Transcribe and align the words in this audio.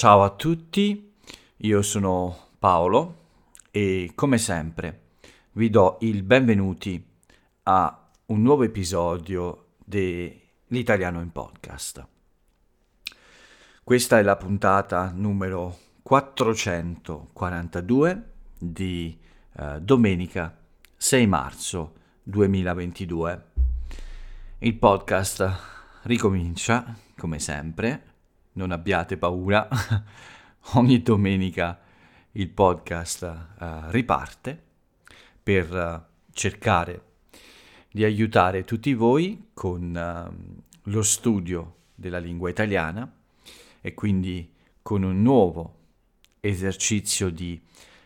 Ciao 0.00 0.22
a 0.22 0.30
tutti, 0.30 1.12
io 1.58 1.82
sono 1.82 2.52
Paolo 2.58 3.16
e 3.70 4.12
come 4.14 4.38
sempre 4.38 5.00
vi 5.52 5.68
do 5.68 5.98
il 6.00 6.22
benvenuti 6.22 7.06
a 7.64 8.08
un 8.24 8.40
nuovo 8.40 8.62
episodio 8.62 9.72
dell'Italiano 9.84 11.20
in 11.20 11.30
Podcast. 11.30 12.06
Questa 13.84 14.18
è 14.18 14.22
la 14.22 14.36
puntata 14.36 15.12
numero 15.14 15.76
442 16.00 18.24
di 18.56 19.18
eh, 19.52 19.80
domenica 19.82 20.56
6 20.96 21.26
marzo 21.26 21.92
2022. 22.22 23.44
Il 24.60 24.74
podcast 24.76 25.46
ricomincia, 26.04 26.96
come 27.18 27.38
sempre, 27.38 28.09
non 28.52 28.70
abbiate 28.70 29.16
paura, 29.16 29.68
ogni 30.74 31.02
domenica 31.02 31.80
il 32.32 32.48
podcast 32.48 33.22
uh, 33.22 33.66
riparte 33.90 34.62
per 35.42 35.72
uh, 35.72 36.32
cercare 36.32 37.04
di 37.90 38.04
aiutare 38.04 38.64
tutti 38.64 38.94
voi 38.94 39.48
con 39.52 39.94
uh, 39.94 40.90
lo 40.90 41.02
studio 41.02 41.76
della 41.94 42.18
lingua 42.18 42.50
italiana 42.50 43.12
e 43.80 43.94
quindi 43.94 44.52
con 44.82 45.02
un 45.02 45.22
nuovo 45.22 45.78
esercizio 46.40 47.30
di 47.30 47.60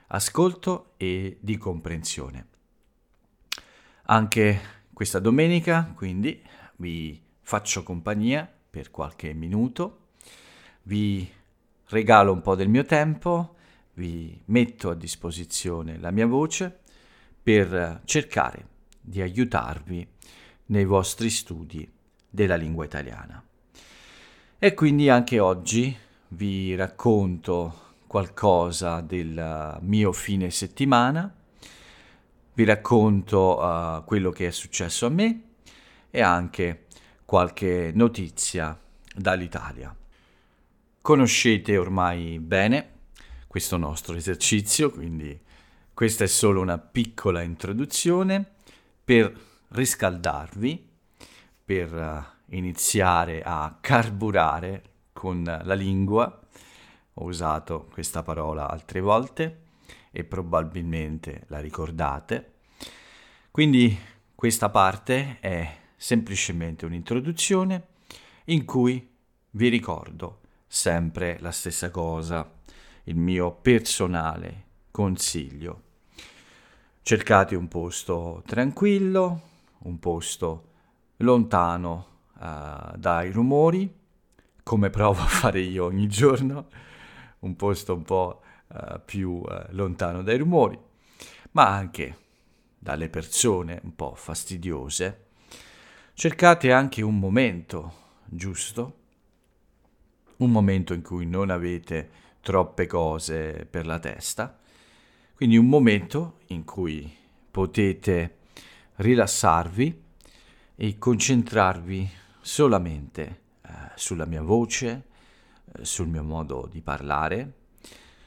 ascolto 0.09 0.93
e 0.97 1.39
di 1.41 1.57
comprensione. 1.57 2.47
Anche 4.07 4.61
questa 4.93 5.19
domenica, 5.19 5.93
quindi, 5.95 6.41
vi 6.77 7.21
faccio 7.41 7.83
compagnia 7.83 8.51
per 8.71 8.91
qualche 8.91 9.33
minuto 9.33 10.04
vi 10.85 11.29
regalo 11.89 12.33
un 12.33 12.41
po' 12.41 12.55
del 12.55 12.69
mio 12.69 12.85
tempo, 12.85 13.57
vi 13.95 14.41
metto 14.47 14.91
a 14.91 14.95
disposizione 14.95 15.99
la 15.99 16.11
mia 16.11 16.27
voce 16.27 16.81
per 17.43 18.01
cercare 18.05 18.69
di 19.01 19.21
aiutarvi 19.21 20.07
nei 20.67 20.85
vostri 20.85 21.31
studi 21.31 21.91
della 22.29 22.57
lingua 22.57 22.85
italiana. 22.85 23.43
E 24.59 24.75
quindi 24.75 25.09
anche 25.11 25.39
oggi 25.39 25.95
vi 26.29 26.75
racconto 26.75 27.83
qualcosa 28.07 29.01
del 29.01 29.79
mio 29.81 30.13
fine 30.13 30.51
settimana, 30.51 31.33
vi 32.55 32.65
racconto 32.65 33.59
uh, 33.61 34.05
quello 34.05 34.31
che 34.31 34.47
è 34.47 34.51
successo 34.51 35.07
a 35.07 35.11
me 35.11 35.43
e 36.11 36.23
anche 36.23 36.87
qualche 37.25 37.91
notizia 37.95 38.79
dall'Italia. 39.15 39.95
Conoscete 41.05 41.77
ormai 41.77 42.39
bene 42.39 42.93
questo 43.47 43.77
nostro 43.77 44.15
esercizio, 44.17 44.91
quindi 44.91 45.39
questa 45.93 46.25
è 46.25 46.27
solo 46.27 46.63
una 46.63 46.79
piccola 46.79 47.43
introduzione 47.43 48.43
per 49.05 49.39
riscaldarvi, 49.69 50.89
per 51.63 51.93
uh, 51.93 52.55
iniziare 52.57 53.43
a 53.45 53.77
carburare 53.83 54.83
con 55.13 55.43
la 55.45 55.75
lingua. 55.75 56.41
Ho 57.13 57.25
usato 57.25 57.87
questa 57.93 58.23
parola 58.23 58.71
altre 58.71 59.01
volte 59.01 59.65
e 60.11 60.25
probabilmente 60.25 61.45
la 61.49 61.61
ricordate. 61.61 62.53
Quindi 63.51 63.95
questa 64.35 64.71
parte 64.71 65.37
è 65.41 65.77
semplicemente 65.97 66.87
un'introduzione 66.87 67.89
in 68.45 68.65
cui 68.65 69.07
vi 69.51 69.69
ricordo 69.69 70.39
sempre 70.75 71.39
la 71.39 71.53
stessa 71.53 71.89
cosa, 71.93 72.51
il 73.05 73.15
mio 73.15 73.53
personale 73.53 74.65
consiglio. 74.91 75.83
Cercate 77.01 77.55
un 77.55 77.69
posto 77.69 78.43
tranquillo, 78.45 79.41
un 79.85 80.01
posto 80.01 80.71
lontano 81.19 82.07
uh, 82.41 82.97
dai 82.97 83.31
rumori, 83.31 83.89
come 84.65 84.91
provo 84.91 85.21
a 85.21 85.27
fare 85.27 85.61
io 85.61 85.85
ogni 85.85 86.09
giorno, 86.09 86.67
un 87.41 87.55
posto 87.55 87.95
un 87.95 88.03
po' 88.03 88.43
uh, 88.67 89.01
più 89.05 89.31
uh, 89.31 89.67
lontano 89.71 90.23
dai 90.25 90.39
rumori, 90.39 90.77
ma 91.53 91.69
anche 91.69 92.19
dalle 92.77 93.09
persone 93.09 93.81
un 93.85 93.95
po' 93.95 94.15
fastidiose. 94.17 95.27
Cercate 96.15 96.73
anche 96.73 97.01
un 97.01 97.17
momento 97.17 97.93
giusto 98.25 99.03
un 100.39 100.51
momento 100.51 100.95
in 100.95 101.03
cui 101.03 101.27
non 101.27 101.51
avete 101.51 102.11
troppe 102.41 102.87
cose 102.87 103.67
per 103.69 103.87
la 103.87 103.99
testa, 103.99 104.59
quindi 105.35 105.57
un 105.57 105.67
momento 105.67 106.41
in 106.49 106.65
cui 106.65 107.13
potete 107.51 108.39
rilassarvi 108.97 110.03
e 110.77 110.99
concentrarvi 110.99 112.11
solamente 112.41 113.41
eh, 113.63 113.71
sulla 113.95 114.27
mia 114.27 114.43
voce, 114.43 115.07
eh, 115.73 115.85
sul 115.85 116.09
mio 116.09 116.23
modo 116.23 116.69
di 116.71 116.83
parlare, 116.83 117.53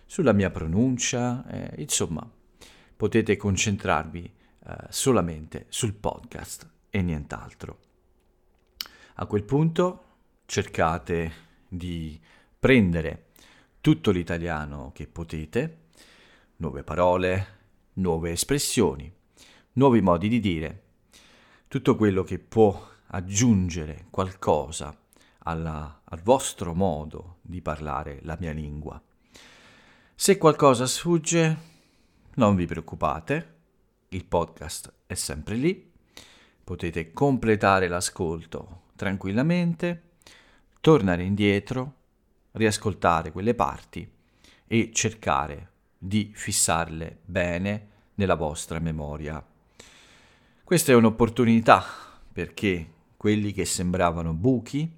sulla 0.06 0.34
mia 0.34 0.50
pronuncia, 0.50 1.46
eh, 1.48 1.82
insomma, 1.82 2.28
potete 2.96 3.38
concentrarvi 3.38 4.24
eh, 4.24 4.76
solamente 4.90 5.66
sul 5.70 5.94
podcast 5.94 6.70
e 6.90 7.02
nient'altro. 7.02 7.80
A 9.16 9.26
quel 9.26 9.44
punto 9.44 10.04
cercate 10.46 11.46
di 11.68 12.20
prendere 12.60 13.28
tutto 13.82 14.12
l'italiano 14.12 14.92
che 14.94 15.08
potete, 15.08 15.86
nuove 16.58 16.84
parole, 16.84 17.56
nuove 17.94 18.32
espressioni, 18.32 19.12
nuovi 19.74 20.02
modi 20.02 20.28
di 20.28 20.40
dire, 20.40 20.84
tutto 21.68 21.96
quello 21.96 22.24
che 22.24 22.40
può 22.40 22.90
aggiungere 23.08 24.08
qualcosa 24.10 24.96
alla, 25.40 26.02
al 26.04 26.22
vostro 26.22 26.74
modo 26.74 27.38
di 27.42 27.62
parlare 27.62 28.20
la 28.24 28.38
mia 28.40 28.52
lingua. 28.52 29.02
Se 30.16 30.38
qualcosa 30.38 30.86
sfugge, 30.86 31.58
non 32.36 32.56
vi 32.56 32.66
preoccupate, 32.66 33.56
il 34.10 34.26
podcast 34.26 34.94
è 35.06 35.14
sempre 35.14 35.56
lì, 35.56 35.92
potete 36.64 37.14
completare 37.14 37.88
l'ascolto 37.88 38.84
tranquillamente 38.96 40.07
tornare 40.88 41.24
indietro, 41.24 41.96
riascoltare 42.54 43.34
quelle 43.34 43.54
parti 43.54 44.10
e 44.66 44.92
cercare 44.94 45.72
di 45.98 46.32
fissarle 46.34 47.18
bene 47.26 47.88
nella 48.16 48.36
vostra 48.36 48.80
memoria. 48.80 49.46
Questa 50.64 50.94
è 50.94 50.96
un'opportunità 50.96 51.84
perché 52.32 52.90
quelli 53.18 53.52
che 53.52 53.66
sembravano 53.66 54.32
buchi 54.32 54.90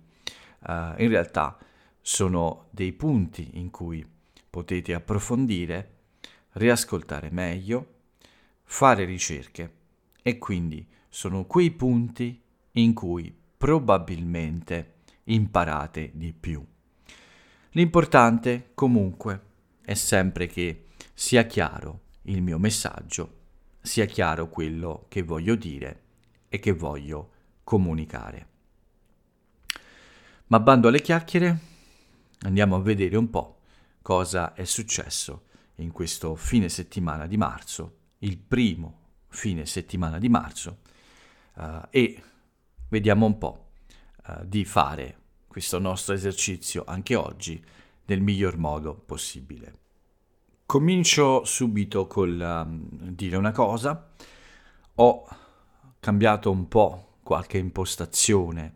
uh, 0.59 0.72
in 0.97 1.09
realtà 1.09 1.57
sono 2.01 2.67
dei 2.69 2.94
punti 2.94 3.49
in 3.53 3.72
cui 3.72 4.07
potete 4.47 4.94
approfondire, 4.94 5.94
riascoltare 6.51 7.31
meglio, 7.31 7.94
fare 8.63 9.05
ricerche 9.05 9.73
e 10.22 10.38
quindi 10.38 10.88
sono 11.09 11.45
quei 11.45 11.72
punti 11.72 12.39
in 12.73 12.94
cui 12.94 13.35
probabilmente 13.57 14.97
imparate 15.29 16.12
di 16.13 16.34
più. 16.34 16.66
L'importante 17.72 18.72
comunque 18.73 19.41
è 19.81 19.94
sempre 19.94 20.47
che 20.47 20.85
sia 21.13 21.45
chiaro 21.45 22.01
il 22.23 22.41
mio 22.41 22.57
messaggio, 22.57 23.38
sia 23.81 24.06
chiaro 24.06 24.50
quello 24.50 25.05
che 25.08 25.22
voglio 25.23 25.55
dire 25.55 26.03
e 26.49 26.59
che 26.59 26.72
voglio 26.72 27.31
comunicare. 27.64 28.47
Ma 30.47 30.59
bando 30.59 30.87
alle 30.87 31.02
chiacchiere, 31.02 31.59
andiamo 32.40 32.76
a 32.76 32.81
vedere 32.81 33.16
un 33.16 33.29
po' 33.29 33.59
cosa 34.02 34.53
è 34.53 34.64
successo 34.64 35.46
in 35.76 35.91
questo 35.91 36.35
fine 36.35 36.70
settimana 36.70 37.28
di 37.28 37.37
marzo, 37.37 37.97
il 38.20 38.37
primo 38.37 38.97
fine 39.28 39.67
settimana 39.67 40.17
di 40.17 40.28
marzo, 40.28 40.79
uh, 41.55 41.81
e 41.91 42.23
vediamo 42.90 43.28
un 43.28 43.37
po' 43.37 43.70
uh, 44.28 44.43
di 44.46 44.66
fare 44.66 45.18
questo 45.49 45.79
nostro 45.79 46.13
esercizio 46.13 46.84
anche 46.85 47.16
oggi 47.16 47.61
nel 48.05 48.22
miglior 48.22 48.57
modo 48.57 48.93
possibile. 48.93 49.73
Comincio 50.66 51.43
subito 51.43 52.05
col 52.05 52.40
um, 52.40 52.87
dire 52.91 53.35
una 53.35 53.51
cosa. 53.51 54.11
Ho 54.96 55.28
cambiato 55.99 56.51
un 56.51 56.67
po' 56.67 57.16
qualche 57.23 57.57
impostazione 57.57 58.75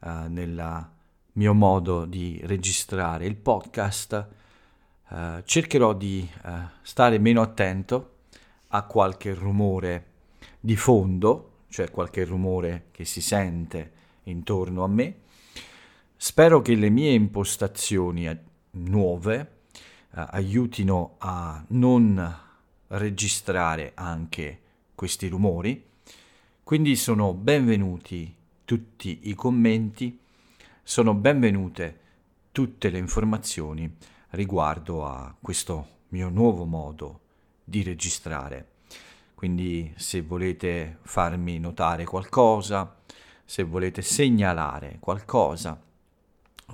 uh, 0.00 0.26
nel 0.26 0.88
mio 1.34 1.54
modo 1.54 2.04
di 2.04 2.40
registrare 2.42 3.24
il 3.24 3.36
podcast. 3.36 4.28
Uh, 5.10 5.42
cercherò 5.44 5.92
di 5.92 6.28
uh, 6.44 6.50
stare 6.82 7.18
meno 7.18 7.42
attento 7.42 8.16
a 8.68 8.82
qualche 8.82 9.32
rumore 9.34 10.06
di 10.58 10.74
fondo, 10.74 11.60
cioè 11.68 11.92
qualche 11.92 12.24
rumore 12.24 12.86
che 12.90 13.04
si 13.04 13.20
sente 13.20 13.92
intorno 14.24 14.82
a 14.82 14.88
me 14.88 15.26
Spero 16.20 16.62
che 16.62 16.74
le 16.74 16.90
mie 16.90 17.12
impostazioni 17.12 18.28
nuove 18.72 19.60
eh, 20.12 20.26
aiutino 20.30 21.14
a 21.18 21.64
non 21.68 22.36
registrare 22.88 23.92
anche 23.94 24.60
questi 24.96 25.28
rumori. 25.28 25.90
Quindi 26.64 26.96
sono 26.96 27.34
benvenuti 27.34 28.34
tutti 28.64 29.20
i 29.28 29.34
commenti, 29.34 30.18
sono 30.82 31.14
benvenute 31.14 32.00
tutte 32.50 32.90
le 32.90 32.98
informazioni 32.98 33.88
riguardo 34.30 35.06
a 35.06 35.32
questo 35.40 35.86
mio 36.08 36.30
nuovo 36.30 36.64
modo 36.64 37.20
di 37.62 37.84
registrare. 37.84 38.70
Quindi 39.36 39.92
se 39.94 40.22
volete 40.22 40.98
farmi 41.02 41.60
notare 41.60 42.02
qualcosa, 42.02 42.96
se 43.44 43.62
volete 43.62 44.02
segnalare 44.02 44.96
qualcosa, 44.98 45.86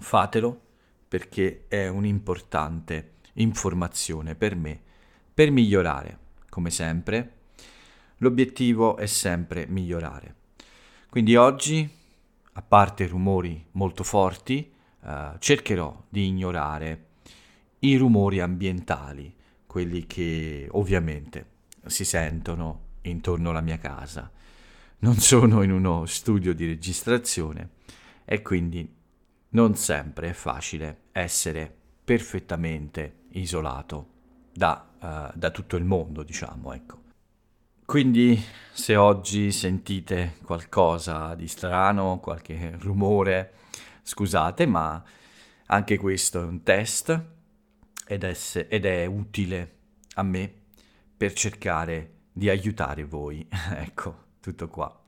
fatelo 0.00 0.60
perché 1.08 1.64
è 1.68 1.88
un'importante 1.88 3.12
informazione 3.34 4.34
per 4.34 4.54
me 4.56 4.80
per 5.34 5.50
migliorare. 5.50 6.18
Come 6.48 6.70
sempre, 6.70 7.32
l'obiettivo 8.18 8.96
è 8.96 9.06
sempre 9.06 9.66
migliorare. 9.66 10.34
Quindi 11.10 11.34
oggi, 11.34 11.88
a 12.52 12.62
parte 12.62 13.06
rumori 13.08 13.66
molto 13.72 14.04
forti, 14.04 14.72
eh, 15.04 15.32
cercherò 15.38 16.04
di 16.08 16.26
ignorare 16.26 17.06
i 17.80 17.96
rumori 17.96 18.40
ambientali, 18.40 19.34
quelli 19.66 20.06
che 20.06 20.68
ovviamente 20.70 21.46
si 21.86 22.04
sentono 22.04 22.82
intorno 23.02 23.50
alla 23.50 23.60
mia 23.60 23.78
casa. 23.78 24.30
Non 25.00 25.16
sono 25.16 25.62
in 25.62 25.72
uno 25.72 26.06
studio 26.06 26.54
di 26.54 26.66
registrazione 26.66 27.70
e 28.24 28.40
quindi 28.40 28.88
non 29.54 29.74
sempre 29.76 30.30
è 30.30 30.32
facile 30.32 31.04
essere 31.12 31.72
perfettamente 32.04 33.22
isolato 33.30 34.08
da, 34.52 34.88
uh, 35.00 35.36
da 35.36 35.50
tutto 35.50 35.76
il 35.76 35.84
mondo, 35.84 36.22
diciamo, 36.22 36.72
ecco. 36.72 37.02
Quindi 37.84 38.42
se 38.72 38.96
oggi 38.96 39.52
sentite 39.52 40.36
qualcosa 40.42 41.34
di 41.34 41.46
strano, 41.48 42.18
qualche 42.18 42.76
rumore, 42.78 43.52
scusate, 44.02 44.66
ma 44.66 45.02
anche 45.66 45.98
questo 45.98 46.40
è 46.40 46.44
un 46.44 46.62
test 46.62 47.24
ed 48.06 48.24
è, 48.24 48.36
ed 48.68 48.84
è 48.84 49.06
utile 49.06 49.76
a 50.14 50.22
me 50.22 50.52
per 51.16 51.32
cercare 51.32 52.12
di 52.32 52.48
aiutare 52.48 53.04
voi. 53.04 53.46
ecco, 53.76 54.24
tutto 54.40 54.68
qua. 54.68 55.02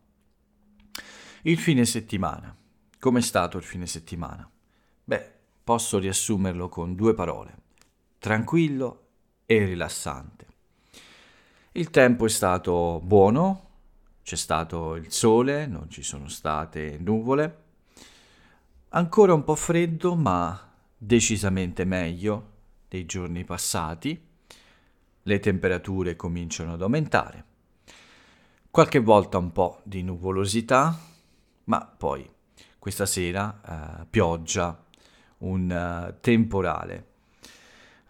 Il 1.43 1.59
fine 1.59 1.85
settimana. 1.85 2.55
Com'è 3.07 3.21
stato 3.21 3.57
il 3.57 3.63
fine 3.63 3.87
settimana? 3.87 4.51
Beh, 5.05 5.33
posso 5.63 6.01
riassumerlo 6.01 6.69
con 6.69 6.97
due 6.97 7.15
parole. 7.15 7.57
Tranquillo 8.19 9.07
e 9.47 9.65
rilassante. 9.65 10.47
Il 11.71 11.91
tempo 11.91 12.27
è 12.27 12.29
stato 12.29 13.01
buono, 13.05 13.69
c'è 14.25 14.35
stato 14.35 14.97
il 14.97 15.13
sole, 15.13 15.69
non 15.69 15.89
ci 15.89 16.03
sono 16.03 16.27
state 16.27 16.99
nuvole. 16.99 17.63
Ancora 18.89 19.35
un 19.35 19.45
po' 19.45 19.55
freddo, 19.55 20.17
ma 20.17 20.73
decisamente 20.99 21.85
meglio 21.85 22.55
dei 22.89 23.07
giorni 23.07 23.45
passati. 23.45 24.21
Le 25.23 25.39
temperature 25.39 26.17
cominciano 26.17 26.73
ad 26.73 26.83
aumentare. 26.83 27.45
Qualche 28.69 28.99
volta 28.99 29.39
un 29.39 29.53
po' 29.53 29.81
di 29.85 30.03
nuvolosità, 30.03 30.99
ma 31.67 31.87
poi 31.87 32.35
questa 32.87 33.05
sera 33.05 33.61
eh, 34.01 34.07
pioggia, 34.09 34.81
un 35.39 36.09
uh, 36.09 36.21
temporale 36.21 37.07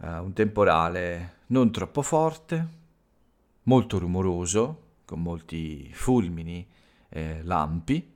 uh, 0.02 0.22
un 0.22 0.34
temporale 0.34 1.36
non 1.46 1.70
troppo 1.72 2.02
forte, 2.02 2.68
molto 3.62 3.98
rumoroso, 3.98 4.82
con 5.06 5.22
molti 5.22 5.90
fulmini 5.94 6.66
e 7.08 7.42
lampi, 7.42 8.14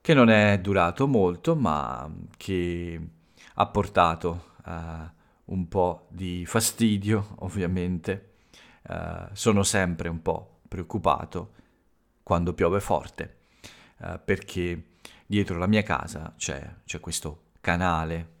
che 0.00 0.14
non 0.14 0.30
è 0.30 0.58
durato 0.60 1.06
molto, 1.06 1.54
ma 1.54 2.10
che 2.36 3.00
ha 3.54 3.66
portato 3.66 4.46
uh, 4.64 4.72
un 5.44 5.68
po' 5.68 6.06
di 6.10 6.44
fastidio, 6.44 7.36
ovviamente. 7.46 8.30
Uh, 8.88 9.28
sono 9.30 9.62
sempre 9.62 10.08
un 10.08 10.22
po' 10.22 10.58
preoccupato 10.66 11.52
quando 12.24 12.52
piove 12.52 12.80
forte, 12.80 13.36
uh, 13.98 14.18
perché 14.24 14.91
dietro 15.32 15.56
la 15.56 15.66
mia 15.66 15.82
casa 15.82 16.34
c'è, 16.36 16.62
c'è 16.84 17.00
questo 17.00 17.52
canale, 17.62 18.40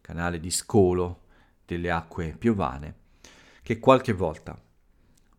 canale 0.00 0.40
di 0.40 0.50
scolo 0.50 1.26
delle 1.64 1.88
acque 1.88 2.34
piovane, 2.36 2.96
che 3.62 3.78
qualche 3.78 4.12
volta 4.12 4.60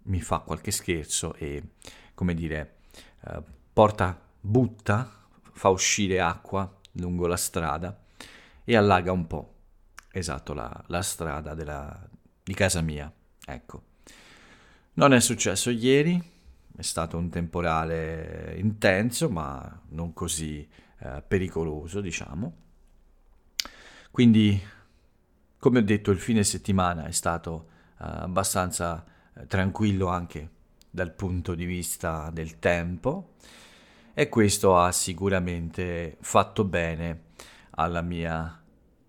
mi 0.04 0.22
fa 0.22 0.40
qualche 0.40 0.72
scherzo 0.72 1.34
e, 1.34 1.72
come 2.14 2.34
dire, 2.34 2.78
eh, 3.26 3.44
porta, 3.74 4.18
butta, 4.40 5.28
fa 5.52 5.68
uscire 5.68 6.22
acqua 6.22 6.74
lungo 6.94 7.28
la 7.28 7.36
strada 7.36 8.02
e 8.64 8.78
allaga 8.78 9.12
un 9.12 9.28
po', 9.28 9.56
esatto, 10.10 10.54
la, 10.54 10.86
la 10.88 11.02
strada 11.02 11.54
della, 11.54 12.10
di 12.42 12.54
casa 12.54 12.80
mia. 12.80 13.12
Ecco. 13.46 13.84
Non 14.94 15.12
è 15.12 15.20
successo 15.20 15.70
ieri, 15.70 16.32
è 16.78 16.82
stato 16.82 17.18
un 17.18 17.30
temporale 17.30 18.56
intenso, 18.58 19.30
ma 19.30 19.82
non 19.90 20.14
così 20.14 20.66
eh, 21.04 21.24
pericoloso, 21.28 22.02
diciamo. 22.02 22.56
Quindi 24.12 24.62
come 25.64 25.80
ho 25.80 25.82
detto, 25.82 26.12
il 26.12 26.20
fine 26.20 26.44
settimana 26.44 27.06
è 27.06 27.12
stato 27.12 27.54
uh, 27.54 28.04
abbastanza 28.04 29.02
uh, 29.34 29.48
tranquillo 29.48 30.08
anche 30.08 30.50
dal 30.90 31.14
punto 31.14 31.56
di 31.56 31.64
vista 31.64 32.30
del 32.34 32.60
tempo 32.60 33.36
e 34.14 34.28
questo 34.28 34.78
ha 34.78 34.92
sicuramente 34.92 36.18
fatto 36.20 36.66
bene 36.66 37.28
alla 37.70 38.02
mia 38.02 38.62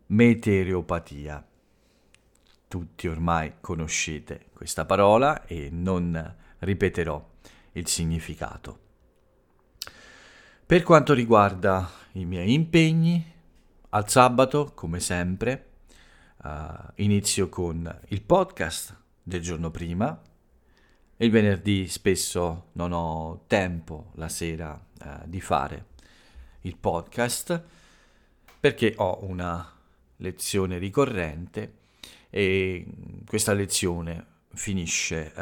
meteoropatia. 0.06 1.44
Tutti 2.68 3.08
ormai 3.08 3.54
conoscete 3.60 4.46
questa 4.54 4.84
parola 4.84 5.46
e 5.46 5.70
non 5.72 6.36
ripeterò 6.60 7.30
il 7.72 7.88
significato. 7.88 8.83
Per 10.66 10.82
quanto 10.82 11.12
riguarda 11.12 11.90
i 12.12 12.24
miei 12.24 12.54
impegni, 12.54 13.32
al 13.90 14.08
sabato, 14.08 14.72
come 14.74 14.98
sempre, 14.98 15.68
Uh, 16.44 16.92
inizio 16.96 17.48
con 17.48 18.00
il 18.08 18.20
podcast 18.20 18.94
del 19.22 19.40
giorno 19.40 19.70
prima. 19.70 20.20
Il 21.16 21.30
venerdì 21.30 21.88
spesso 21.88 22.66
non 22.72 22.92
ho 22.92 23.44
tempo 23.46 24.10
la 24.16 24.28
sera 24.28 24.78
uh, 25.04 25.08
di 25.24 25.40
fare 25.40 25.86
il 26.62 26.76
podcast 26.76 27.62
perché 28.60 28.92
ho 28.98 29.24
una 29.24 29.66
lezione 30.16 30.76
ricorrente 30.76 31.78
e 32.28 32.86
questa 33.26 33.54
lezione 33.54 34.26
finisce 34.52 35.32
uh, 35.34 35.40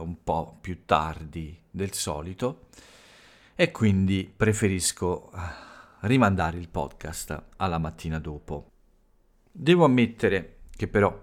un 0.00 0.22
po' 0.22 0.56
più 0.60 0.84
tardi 0.84 1.58
del 1.68 1.92
solito 1.92 2.68
e 3.56 3.70
quindi 3.70 4.32
preferisco 4.36 5.30
rimandare 6.00 6.58
il 6.58 6.68
podcast 6.68 7.42
alla 7.56 7.78
mattina 7.78 8.18
dopo. 8.18 8.70
Devo 9.50 9.84
ammettere 9.84 10.56
che 10.74 10.88
però 10.88 11.22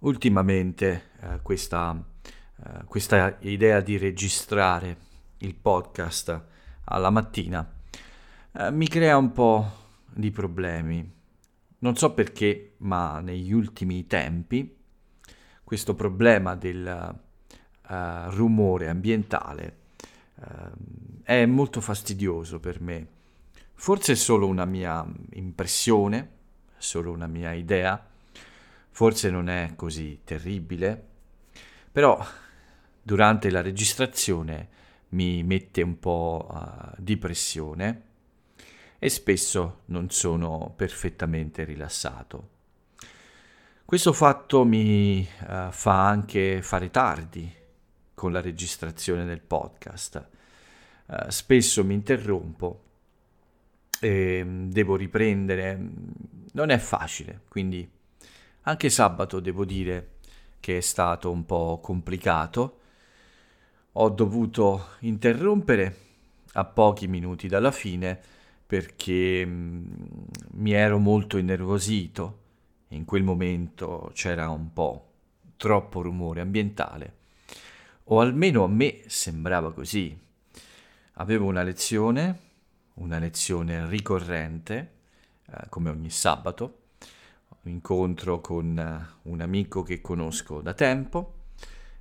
ultimamente 0.00 1.10
eh, 1.20 1.38
questa, 1.42 1.96
eh, 2.64 2.84
questa 2.86 3.36
idea 3.40 3.80
di 3.80 3.96
registrare 3.96 4.96
il 5.38 5.54
podcast 5.54 6.44
alla 6.84 7.10
mattina 7.10 7.72
eh, 8.52 8.70
mi 8.72 8.88
crea 8.88 9.16
un 9.16 9.30
po' 9.32 9.70
di 10.12 10.32
problemi. 10.32 11.16
Non 11.80 11.96
so 11.96 12.12
perché, 12.14 12.74
ma 12.78 13.20
negli 13.20 13.52
ultimi 13.52 14.06
tempi 14.08 14.76
questo 15.62 15.94
problema 15.94 16.56
del 16.56 17.20
uh, 17.88 17.94
rumore 18.30 18.88
ambientale 18.88 19.77
è 21.22 21.44
molto 21.46 21.80
fastidioso 21.80 22.60
per 22.60 22.80
me. 22.80 23.06
Forse 23.74 24.12
è 24.12 24.16
solo 24.16 24.46
una 24.46 24.64
mia 24.64 25.06
impressione, 25.32 26.30
solo 26.78 27.12
una 27.12 27.26
mia 27.26 27.52
idea, 27.52 28.04
forse 28.90 29.30
non 29.30 29.48
è 29.48 29.74
così 29.76 30.20
terribile, 30.24 31.06
però 31.92 32.24
durante 33.02 33.50
la 33.50 33.60
registrazione 33.60 34.68
mi 35.10 35.42
mette 35.42 35.82
un 35.82 35.98
po' 35.98 36.48
uh, 36.50 36.94
di 36.96 37.16
pressione 37.16 38.02
e 38.98 39.08
spesso 39.08 39.82
non 39.86 40.10
sono 40.10 40.72
perfettamente 40.76 41.64
rilassato. 41.64 42.48
Questo 43.84 44.12
fatto 44.12 44.64
mi 44.64 45.20
uh, 45.20 45.70
fa 45.70 46.06
anche 46.08 46.60
fare 46.62 46.90
tardi 46.90 47.54
con 48.18 48.32
la 48.32 48.40
registrazione 48.40 49.24
del 49.24 49.40
podcast. 49.40 50.28
Uh, 51.06 51.30
spesso 51.30 51.84
mi 51.84 51.94
interrompo 51.94 52.82
e 54.00 54.44
devo 54.46 54.96
riprendere 54.96 55.80
non 56.52 56.70
è 56.70 56.78
facile, 56.78 57.42
quindi 57.48 57.88
Anche 58.68 58.90
sabato 58.90 59.40
devo 59.40 59.64
dire 59.64 60.16
che 60.60 60.76
è 60.76 60.80
stato 60.80 61.30
un 61.30 61.46
po' 61.46 61.80
complicato. 61.82 62.80
Ho 63.92 64.10
dovuto 64.10 64.88
interrompere 65.00 65.96
a 66.52 66.66
pochi 66.66 67.08
minuti 67.08 67.48
dalla 67.48 67.70
fine 67.70 68.20
perché 68.66 69.46
mm, 69.46 69.86
mi 70.56 70.72
ero 70.72 70.98
molto 70.98 71.38
innervosito. 71.38 72.38
In 72.88 73.06
quel 73.06 73.22
momento 73.22 74.10
c'era 74.12 74.50
un 74.50 74.70
po' 74.74 75.12
troppo 75.56 76.02
rumore 76.02 76.42
ambientale, 76.42 77.14
o 78.10 78.20
almeno 78.20 78.64
a 78.64 78.68
me 78.68 79.02
sembrava 79.06 79.72
così. 79.72 80.16
Avevo 81.14 81.46
una 81.46 81.62
lezione, 81.62 82.38
una 82.94 83.18
lezione 83.18 83.86
ricorrente, 83.86 84.92
eh, 85.46 85.68
come 85.68 85.90
ogni 85.90 86.10
sabato, 86.10 86.82
un 87.62 87.72
incontro 87.72 88.40
con 88.40 89.10
uh, 89.24 89.30
un 89.30 89.40
amico 89.40 89.82
che 89.82 90.00
conosco 90.00 90.60
da 90.60 90.74
tempo 90.74 91.34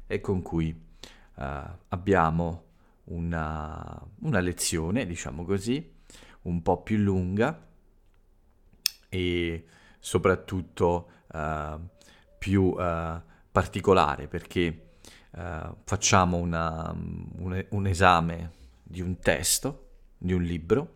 e 0.05 0.21
con 0.21 0.41
cui 0.41 0.69
uh, 0.69 1.43
abbiamo 1.89 2.63
una, 3.05 4.01
una, 4.19 4.39
lezione, 4.39 5.05
diciamo 5.05 5.43
così, 5.43 5.95
un 6.43 6.61
po' 6.61 6.83
più 6.83 6.97
lunga 6.97 7.65
e 9.09 9.65
soprattutto 9.99 11.09
uh, 11.33 11.79
più 12.37 12.75
particolare 13.51 14.27
perché 14.27 14.86
facciamo 15.31 16.37
una, 16.37 16.91
un, 16.91 17.65
un 17.69 17.87
esame 17.87 18.51
di 18.83 19.01
un 19.01 19.19
testo, 19.19 19.89
di 20.17 20.33
un 20.33 20.41
libro, 20.41 20.95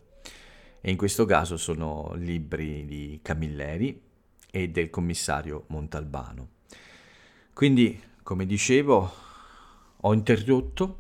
e 0.81 0.89
in 0.89 0.97
questo 0.97 1.25
caso 1.25 1.57
sono 1.57 2.13
libri 2.15 2.85
di 2.85 3.19
Camilleri, 3.21 4.09
e 4.51 4.69
del 4.69 4.89
commissario 4.89 5.63
Montalbano. 5.67 6.50
Quindi, 7.53 8.00
come 8.21 8.45
dicevo, 8.45 9.11
ho 9.97 10.13
interrotto 10.13 11.00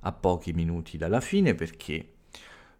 a 0.00 0.12
pochi 0.12 0.52
minuti 0.52 0.96
dalla 0.96 1.20
fine 1.20 1.54
perché 1.54 2.14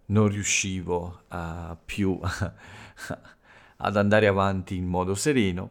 non 0.06 0.28
riuscivo 0.28 1.22
uh, 1.28 1.76
più 1.84 2.18
ad 3.76 3.96
andare 3.96 4.26
avanti 4.26 4.76
in 4.76 4.86
modo 4.86 5.14
sereno. 5.14 5.70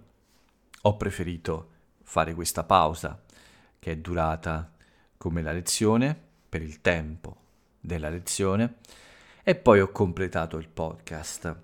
Ho 0.84 0.98
preferito 0.98 1.70
fare 2.04 2.34
questa 2.34 2.64
pausa 2.64 3.22
che 3.82 3.94
è 3.94 3.98
durata 3.98 4.72
come 5.18 5.42
la 5.42 5.52
lezione, 5.52 6.16
per 6.48 6.62
il 6.62 6.82
tempo 6.82 7.36
della 7.80 8.10
lezione, 8.10 8.76
e 9.42 9.56
poi 9.56 9.80
ho 9.80 9.90
completato 9.90 10.58
il 10.58 10.68
podcast. 10.68 11.56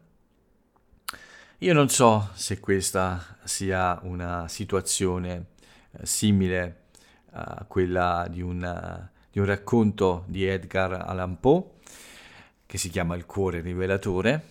Io 1.59 1.74
non 1.74 1.89
so 1.89 2.31
se 2.33 2.59
questa 2.59 3.38
sia 3.43 4.00
una 4.01 4.47
situazione 4.47 5.45
eh, 5.91 6.07
simile 6.07 6.86
a 7.33 7.65
quella 7.67 8.25
di, 8.27 8.41
una, 8.41 9.12
di 9.29 9.38
un 9.38 9.45
racconto 9.45 10.24
di 10.25 10.43
Edgar 10.43 10.93
Allan 10.93 11.39
Poe 11.39 11.65
che 12.65 12.79
si 12.79 12.89
chiama 12.89 13.15
Il 13.15 13.27
cuore 13.27 13.62
rivelatore, 13.62 14.43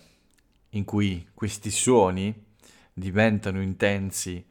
in 0.69 0.85
cui 0.85 1.27
questi 1.33 1.69
suoni 1.69 2.33
diventano 2.93 3.61
intensi 3.61 4.45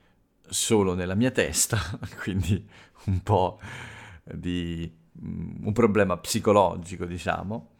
solo 0.47 0.95
nella 0.95 1.15
mia 1.15 1.31
testa, 1.31 1.79
quindi 2.21 2.85
un 3.11 3.23
po' 3.23 3.59
di 4.23 4.93
un 5.19 5.73
problema 5.73 6.17
psicologico, 6.19 7.05
diciamo, 7.05 7.71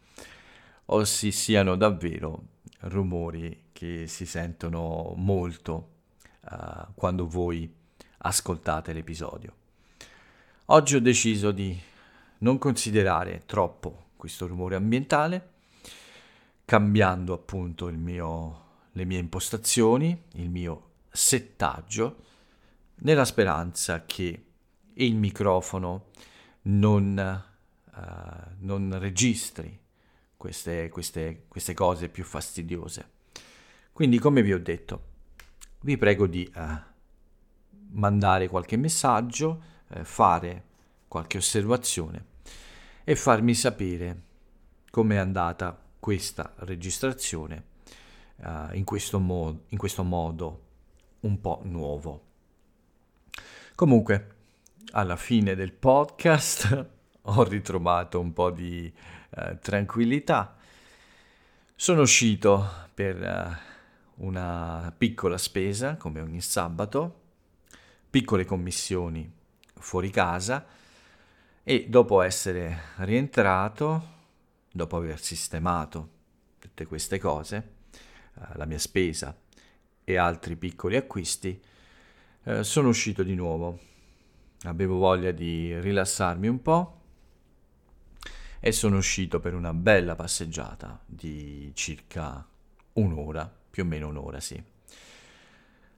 o 0.85 1.03
si 1.03 1.31
siano 1.31 1.75
davvero 1.75 2.55
rumori 2.81 3.65
che 3.71 4.07
si 4.07 4.25
sentono 4.25 5.13
molto 5.15 5.89
uh, 6.49 6.87
quando 6.95 7.27
voi 7.27 7.71
ascoltate 8.19 8.93
l'episodio. 8.93 9.53
Oggi 10.65 10.95
ho 10.95 11.01
deciso 11.01 11.51
di 11.51 11.77
non 12.39 12.57
considerare 12.57 13.43
troppo 13.45 14.05
questo 14.15 14.47
rumore 14.47 14.75
ambientale, 14.75 15.49
cambiando 16.65 17.33
appunto 17.33 17.87
mio, 17.87 18.65
le 18.91 19.05
mie 19.05 19.19
impostazioni, 19.19 20.23
il 20.33 20.49
mio 20.49 20.89
settaggio, 21.09 22.23
nella 22.99 23.25
speranza 23.25 24.05
che 24.05 24.46
il 24.97 25.15
microfono 25.15 26.07
non, 26.63 27.43
uh, 27.85 28.55
non 28.59 28.99
registri 28.99 29.79
queste, 30.35 30.89
queste, 30.89 31.45
queste 31.47 31.73
cose 31.73 32.09
più 32.09 32.23
fastidiose. 32.23 33.09
Quindi, 33.91 34.19
come 34.19 34.41
vi 34.41 34.53
ho 34.53 34.59
detto, 34.59 35.03
vi 35.81 35.97
prego 35.97 36.27
di 36.27 36.43
eh, 36.43 36.81
mandare 37.91 38.47
qualche 38.47 38.77
messaggio, 38.77 39.61
eh, 39.89 40.03
fare 40.03 40.65
qualche 41.07 41.37
osservazione 41.37 42.25
e 43.03 43.15
farmi 43.15 43.53
sapere 43.55 44.21
come 44.91 45.15
è 45.15 45.17
andata 45.17 45.79
questa 45.99 46.53
registrazione 46.57 47.75
in, 48.73 48.83
questo 48.83 49.19
mo- 49.19 49.61
in 49.69 49.77
questo 49.77 50.03
modo 50.03 50.65
un 51.21 51.41
po' 51.41 51.61
nuovo. 51.63 52.25
Comunque, 53.73 54.36
alla 54.91 55.15
fine 55.15 55.55
del 55.55 55.73
podcast 55.73 56.87
ho 57.21 57.43
ritrovato 57.43 58.19
un 58.19 58.33
po' 58.33 58.51
di 58.51 58.91
eh, 59.29 59.57
tranquillità. 59.59 60.55
Sono 61.75 62.01
uscito 62.01 62.85
per 62.93 63.21
eh, 63.21 63.57
una 64.15 64.93
piccola 64.97 65.37
spesa, 65.37 65.95
come 65.97 66.21
ogni 66.21 66.41
sabato, 66.41 67.21
piccole 68.09 68.45
commissioni 68.45 69.31
fuori 69.79 70.09
casa 70.09 70.65
e 71.63 71.85
dopo 71.89 72.21
essere 72.21 72.93
rientrato, 72.97 74.15
dopo 74.71 74.95
aver 74.95 75.19
sistemato 75.19 76.09
tutte 76.59 76.85
queste 76.85 77.19
cose, 77.19 77.69
eh, 78.35 78.57
la 78.57 78.65
mia 78.65 78.79
spesa 78.79 79.37
e 80.03 80.15
altri 80.15 80.55
piccoli 80.55 80.95
acquisti, 80.95 81.61
eh, 82.43 82.63
sono 82.63 82.87
uscito 82.87 83.23
di 83.23 83.35
nuovo. 83.35 83.79
Avevo 84.63 84.97
voglia 84.97 85.31
di 85.31 85.79
rilassarmi 85.79 86.47
un 86.47 86.61
po' 86.61 87.01
e 88.59 88.71
sono 88.71 88.97
uscito 88.97 89.39
per 89.39 89.53
una 89.53 89.73
bella 89.73 90.15
passeggiata 90.15 90.99
di 91.05 91.71
circa 91.73 92.45
un'ora, 92.93 93.51
più 93.69 93.83
o 93.83 93.85
meno 93.85 94.07
un'ora, 94.07 94.39
sì. 94.39 94.61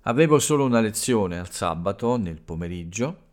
Avevo 0.03 0.39
solo 0.39 0.65
una 0.65 0.81
lezione 0.81 1.39
al 1.39 1.51
sabato 1.51 2.17
nel 2.17 2.41
pomeriggio, 2.41 3.27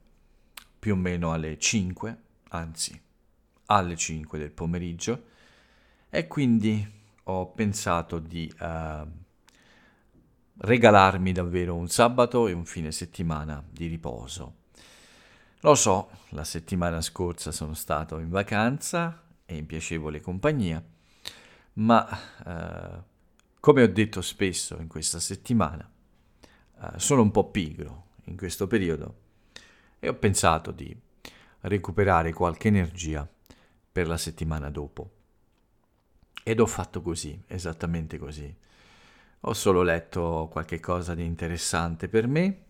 più 0.79 0.95
o 0.95 0.97
meno 0.97 1.33
alle 1.33 1.59
5, 1.59 2.17
anzi 2.51 3.01
alle 3.67 3.97
5 3.97 4.39
del 4.39 4.51
pomeriggio, 4.53 5.25
e 6.09 6.27
quindi 6.29 6.95
ho 7.25 7.47
pensato 7.49 8.19
di 8.21 8.53
uh, 8.61 9.07
regalarmi 10.59 11.33
davvero 11.33 11.75
un 11.75 11.89
sabato 11.89 12.47
e 12.47 12.53
un 12.53 12.65
fine 12.65 12.93
settimana 12.93 13.63
di 13.69 13.87
riposo. 13.89 14.65
Lo 15.61 15.75
so, 15.75 16.11
la 16.31 16.45
settimana 16.45 17.01
scorsa 17.01 17.51
sono 17.51 17.73
stato 17.73 18.19
in 18.19 18.29
vacanza 18.29 19.23
e 19.47 19.57
in 19.57 19.67
piacevole 19.67 20.21
compagnia, 20.21 20.85
ma 21.75 22.07
eh, 22.45 23.03
come 23.59 23.83
ho 23.83 23.89
detto 23.89 24.21
spesso 24.21 24.77
in 24.79 24.87
questa 24.87 25.19
settimana, 25.19 25.91
eh, 26.81 26.99
sono 26.99 27.23
un 27.23 27.31
po' 27.31 27.51
pigro 27.51 28.05
in 28.25 28.37
questo 28.37 28.67
periodo 28.67 29.15
e 29.99 30.09
ho 30.09 30.15
pensato 30.15 30.73
di 30.73 30.95
recuperare 31.61 32.33
qualche 32.33 32.69
energia 32.69 33.27
per 33.91 34.07
la 34.07 34.19
settimana 34.19 34.69
dopo. 34.69 35.11
Ed 36.45 36.61
ho 36.61 36.67
fatto 36.67 37.01
così, 37.01 37.43
esattamente 37.47 38.19
così. 38.19 38.55
Ho 39.41 39.53
solo 39.55 39.83
letto 39.83 40.49
qualche 40.53 40.81
cosa 40.81 41.15
di 41.15 41.25
interessante 41.25 42.09
per 42.09 42.27
me, 42.27 42.66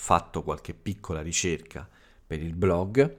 fatto 0.00 0.44
qualche 0.44 0.74
piccola 0.74 1.20
ricerca 1.20 1.86
per 2.24 2.40
il 2.40 2.54
blog, 2.54 3.16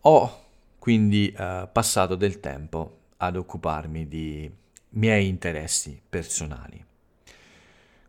ho 0.00 0.44
quindi 0.78 1.30
eh, 1.30 1.68
passato 1.70 2.14
del 2.16 2.40
tempo 2.40 3.00
ad 3.18 3.36
occuparmi 3.36 4.08
di 4.08 4.50
miei 4.90 5.28
interessi 5.28 6.00
personali. 6.08 6.82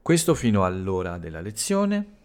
Questo 0.02 0.36
fino 0.36 0.64
all'ora 0.64 1.18
della 1.18 1.42
lezione, 1.42 2.16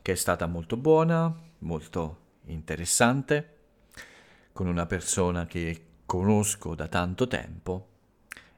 che 0.00 0.12
è 0.12 0.16
stata 0.16 0.46
molto 0.46 0.78
buona, 0.78 1.32
molto 1.58 2.18
interessante, 2.46 3.56
con 4.52 4.68
una 4.68 4.86
persona 4.86 5.46
che 5.46 5.84
conosco 6.06 6.74
da 6.74 6.88
tanto 6.88 7.26
tempo 7.26 7.88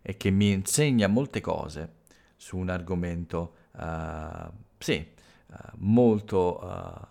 e 0.00 0.16
che 0.16 0.30
mi 0.30 0.52
insegna 0.52 1.09
molte 1.09 1.40
cose 1.40 1.95
su 2.37 2.57
un 2.57 2.71
argomento, 2.71 3.54
uh, 3.73 4.50
sì, 4.78 5.19
molto 5.76 6.61
uh, 6.62 7.07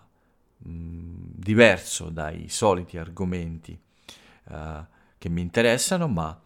diverso 0.56 2.08
dai 2.10 2.48
soliti 2.48 2.98
argomenti 2.98 3.78
uh, 4.44 4.84
che 5.18 5.28
mi 5.28 5.40
interessano, 5.40 6.08
ma 6.08 6.40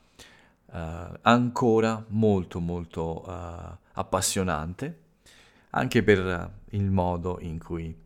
uh, 0.66 0.76
ancora 1.22 2.04
molto 2.08 2.60
molto 2.60 3.22
uh, 3.26 3.76
appassionante, 3.92 5.02
anche 5.70 6.02
per 6.02 6.52
il 6.70 6.90
modo 6.90 7.38
in 7.40 7.58
cui 7.58 8.02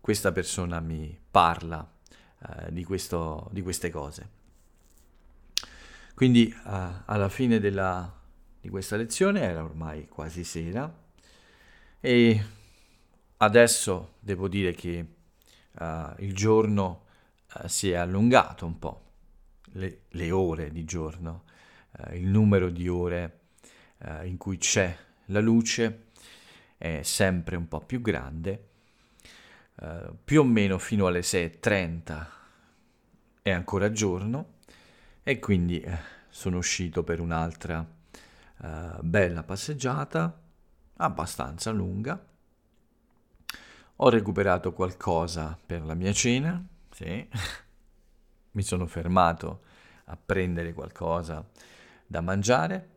questa 0.00 0.32
persona 0.32 0.80
mi 0.80 1.18
parla 1.30 1.88
eh, 2.46 2.72
di, 2.72 2.84
questo, 2.84 3.48
di, 3.52 3.62
queste 3.62 3.88
cose. 3.88 4.28
Quindi 6.14 6.48
eh, 6.48 6.90
alla 7.06 7.30
fine 7.30 7.58
della, 7.58 8.12
di 8.60 8.68
questa 8.68 8.96
lezione 8.96 9.40
era 9.40 9.64
ormai 9.64 10.06
quasi 10.06 10.44
sera 10.44 10.92
e 12.00 12.44
adesso 13.38 14.14
devo 14.20 14.48
dire 14.48 14.72
che 14.72 15.06
uh, 15.72 15.84
il 16.18 16.34
giorno 16.34 17.04
uh, 17.54 17.66
si 17.66 17.90
è 17.90 17.94
allungato 17.94 18.66
un 18.66 18.78
po', 18.78 19.02
le, 19.72 20.02
le 20.08 20.30
ore 20.30 20.70
di 20.70 20.84
giorno, 20.84 21.44
uh, 21.98 22.14
il 22.14 22.26
numero 22.26 22.70
di 22.70 22.88
ore 22.88 23.38
in 24.24 24.36
cui 24.36 24.58
c'è 24.58 24.94
la 25.26 25.40
luce 25.40 26.08
è 26.76 27.00
sempre 27.02 27.56
un 27.56 27.68
po' 27.68 27.80
più 27.80 28.02
grande, 28.02 28.68
più 30.22 30.40
o 30.40 30.44
meno 30.44 30.76
fino 30.76 31.06
alle 31.06 31.20
6.30 31.20 32.26
è 33.40 33.50
ancora 33.50 33.90
giorno 33.92 34.56
e 35.22 35.38
quindi 35.38 35.82
sono 36.28 36.58
uscito 36.58 37.02
per 37.02 37.20
un'altra 37.20 37.86
bella 39.00 39.42
passeggiata, 39.42 40.38
abbastanza 40.96 41.70
lunga 41.70 42.22
ho 43.96 44.08
recuperato 44.08 44.72
qualcosa 44.72 45.58
per 45.64 45.84
la 45.84 45.94
mia 45.94 46.12
cena, 46.12 46.62
sì. 46.90 47.28
Mi 48.52 48.62
sono 48.62 48.86
fermato 48.86 49.62
a 50.06 50.16
prendere 50.16 50.72
qualcosa 50.72 51.44
da 52.06 52.20
mangiare 52.20 52.88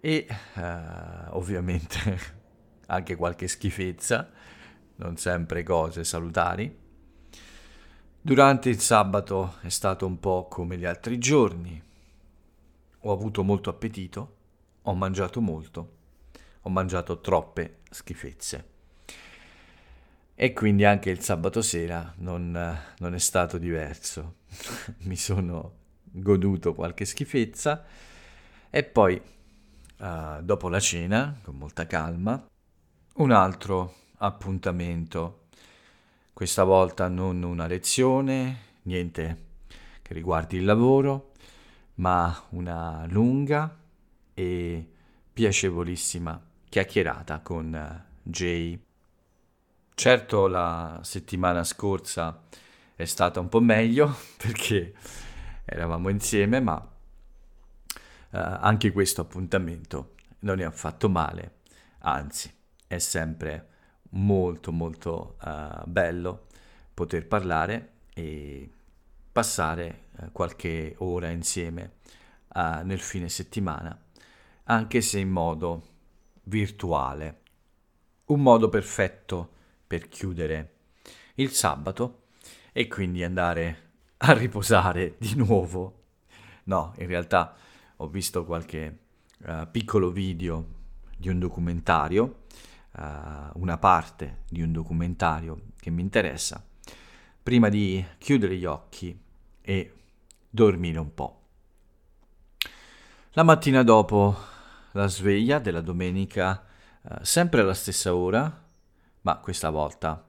e 0.00 0.26
uh, 0.28 1.36
ovviamente 1.36 2.18
anche 2.88 3.16
qualche 3.16 3.48
schifezza, 3.48 4.30
non 4.96 5.16
sempre 5.16 5.62
cose 5.62 6.04
salutari. 6.04 6.82
Durante 8.20 8.68
il 8.70 8.80
sabato 8.80 9.56
è 9.60 9.68
stato 9.68 10.06
un 10.06 10.18
po' 10.18 10.46
come 10.48 10.76
gli 10.76 10.84
altri 10.84 11.18
giorni. 11.18 11.82
Ho 13.00 13.12
avuto 13.12 13.42
molto 13.42 13.68
appetito, 13.70 14.36
ho 14.82 14.94
mangiato 14.94 15.40
molto, 15.40 15.96
ho 16.62 16.70
mangiato 16.70 17.20
troppe 17.20 17.80
schifezze. 17.90 18.72
E 20.36 20.52
quindi 20.52 20.84
anche 20.84 21.10
il 21.10 21.20
sabato 21.20 21.62
sera 21.62 22.12
non, 22.18 22.50
non 22.98 23.14
è 23.14 23.18
stato 23.18 23.56
diverso. 23.56 24.36
Mi 25.04 25.16
sono 25.16 25.82
goduto 26.02 26.74
qualche 26.74 27.04
schifezza 27.04 27.84
e 28.68 28.82
poi, 28.82 29.20
uh, 29.98 30.42
dopo 30.42 30.68
la 30.68 30.80
cena, 30.80 31.38
con 31.42 31.56
molta 31.56 31.86
calma, 31.86 32.44
un 33.14 33.30
altro 33.30 33.94
appuntamento. 34.18 35.42
Questa 36.32 36.64
volta 36.64 37.06
non 37.06 37.44
una 37.44 37.66
lezione, 37.66 38.58
niente 38.82 39.42
che 40.02 40.14
riguardi 40.14 40.56
il 40.56 40.64
lavoro, 40.64 41.32
ma 41.96 42.44
una 42.50 43.06
lunga 43.08 43.78
e 44.34 44.88
piacevolissima 45.32 46.42
chiacchierata 46.68 47.38
con 47.38 48.04
Jay 48.20 48.76
Certo 49.96 50.48
la 50.48 50.98
settimana 51.02 51.62
scorsa 51.62 52.42
è 52.96 53.04
stata 53.04 53.38
un 53.38 53.48
po' 53.48 53.60
meglio 53.60 54.12
perché 54.36 54.92
eravamo 55.64 56.08
insieme, 56.08 56.60
ma 56.60 56.84
eh, 58.30 58.38
anche 58.38 58.90
questo 58.90 59.20
appuntamento 59.20 60.14
non 60.40 60.58
è 60.60 60.64
affatto 60.64 61.08
male, 61.08 61.60
anzi 62.00 62.52
è 62.88 62.98
sempre 62.98 63.68
molto 64.10 64.72
molto 64.72 65.36
eh, 65.44 65.82
bello 65.84 66.46
poter 66.92 67.26
parlare 67.26 67.92
e 68.14 68.68
passare 69.30 70.06
eh, 70.18 70.30
qualche 70.32 70.96
ora 70.98 71.30
insieme 71.30 71.98
eh, 72.52 72.80
nel 72.82 73.00
fine 73.00 73.28
settimana, 73.28 73.96
anche 74.64 75.00
se 75.00 75.20
in 75.20 75.30
modo 75.30 75.86
virtuale. 76.42 77.42
Un 78.26 78.40
modo 78.40 78.68
perfetto 78.68 79.53
per 79.94 80.08
chiudere 80.08 80.72
il 81.34 81.50
sabato 81.50 82.22
e 82.72 82.88
quindi 82.88 83.22
andare 83.22 83.92
a 84.16 84.32
riposare 84.32 85.14
di 85.18 85.36
nuovo. 85.36 86.02
No, 86.64 86.94
in 86.98 87.06
realtà 87.06 87.54
ho 87.98 88.08
visto 88.08 88.44
qualche 88.44 88.98
uh, 89.38 89.70
piccolo 89.70 90.10
video 90.10 90.66
di 91.16 91.28
un 91.28 91.38
documentario, 91.38 92.40
uh, 92.90 93.02
una 93.54 93.78
parte 93.78 94.42
di 94.48 94.62
un 94.62 94.72
documentario 94.72 95.66
che 95.78 95.90
mi 95.90 96.02
interessa, 96.02 96.64
prima 97.40 97.68
di 97.68 98.04
chiudere 98.18 98.56
gli 98.56 98.64
occhi 98.64 99.16
e 99.60 99.92
dormire 100.50 100.98
un 100.98 101.14
po'. 101.14 101.42
La 103.34 103.44
mattina 103.44 103.84
dopo 103.84 104.36
la 104.92 105.06
sveglia 105.06 105.60
della 105.60 105.80
domenica, 105.80 106.64
uh, 107.02 107.14
sempre 107.22 107.60
alla 107.60 107.74
stessa 107.74 108.12
ora, 108.12 108.62
ma 109.24 109.36
questa 109.38 109.70
volta 109.70 110.26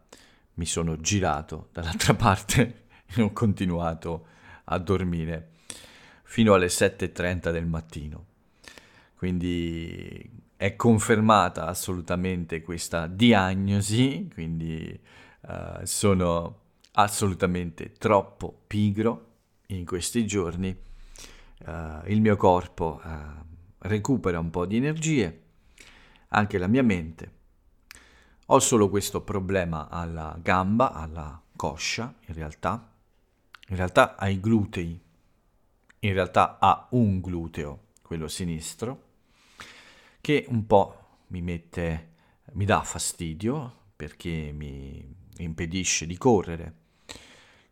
mi 0.55 0.65
sono 0.65 0.97
girato 0.97 1.69
dall'altra 1.71 2.13
parte 2.15 2.84
e 3.05 3.21
ho 3.21 3.31
continuato 3.31 4.27
a 4.65 4.77
dormire 4.79 5.51
fino 6.23 6.53
alle 6.53 6.67
7.30 6.67 7.51
del 7.51 7.65
mattino. 7.65 8.25
Quindi 9.15 10.29
è 10.55 10.75
confermata 10.75 11.65
assolutamente 11.65 12.62
questa 12.62 13.08
diagnosi, 13.08 14.29
quindi 14.34 14.99
uh, 15.41 15.84
sono 15.84 16.62
assolutamente 16.93 17.93
troppo 17.93 18.63
pigro 18.65 19.34
in 19.67 19.86
questi 19.86 20.25
giorni. 20.25 20.75
Uh, 21.65 22.10
il 22.10 22.21
mio 22.21 22.36
corpo 22.38 23.01
uh, 23.03 23.10
recupera 23.79 24.39
un 24.39 24.49
po' 24.49 24.65
di 24.65 24.77
energie, 24.77 25.41
anche 26.29 26.58
la 26.58 26.67
mia 26.67 26.84
mente 26.84 27.35
ho 28.47 28.60
solo 28.60 28.89
questo 28.89 29.21
problema 29.21 29.89
alla 29.89 30.38
gamba, 30.39 30.91
alla 30.93 31.41
coscia, 31.55 32.13
in 32.27 32.34
realtà. 32.36 32.91
In 33.69 33.75
realtà 33.75 34.15
ai 34.15 34.39
glutei. 34.39 35.01
In 35.99 36.13
realtà 36.13 36.60
ha 36.60 36.88
un 36.91 37.19
gluteo, 37.21 37.86
quello 38.03 38.27
sinistro, 38.27 39.03
che 40.21 40.45
un 40.49 40.67
po' 40.67 41.17
mi 41.27 41.41
mette, 41.41 42.10
mi 42.53 42.65
dà 42.65 42.81
fastidio 42.81 43.84
perché 43.95 44.51
mi 44.53 45.03
impedisce 45.38 46.05
di 46.05 46.17
correre. 46.17 46.75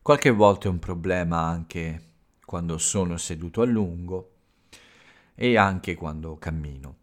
Qualche 0.02 0.32
volta 0.32 0.68
è 0.68 0.72
un 0.72 0.80
problema 0.80 1.42
anche 1.42 2.12
quando 2.44 2.80
sono 2.80 3.18
seduto 3.18 3.62
a 3.62 3.66
lungo 3.66 4.32
e 5.36 5.56
anche 5.56 5.94
quando 5.94 6.38
cammino. 6.38 6.98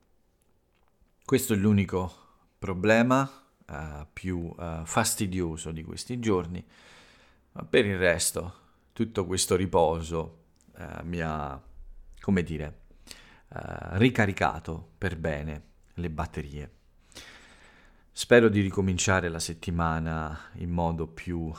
Questo 1.25 1.53
è 1.53 1.57
l'unico 1.57 2.13
problema 2.59 3.40
uh, 3.71 4.07
più 4.13 4.39
uh, 4.39 4.85
fastidioso 4.85 5.71
di 5.71 5.83
questi 5.85 6.19
giorni, 6.19 6.65
ma 7.53 7.65
per 7.65 7.87
il 7.87 7.97
resto 7.97 8.55
tutto 8.93 9.25
questo 9.25 9.57
riposo 9.57 10.43
uh, 10.77 11.05
mi 11.05 11.21
ha, 11.21 11.61
come 12.21 12.43
dire, 12.43 12.79
ricaricato 13.53 14.91
per 14.97 15.17
bene 15.17 15.63
le 15.95 16.09
batterie. 16.09 16.71
Spero 18.13 18.49
di 18.49 18.61
ricominciare 18.61 19.29
la 19.29 19.41
settimana 19.41 20.51
in 20.59 20.71
modo 20.71 21.09
più 21.09 21.53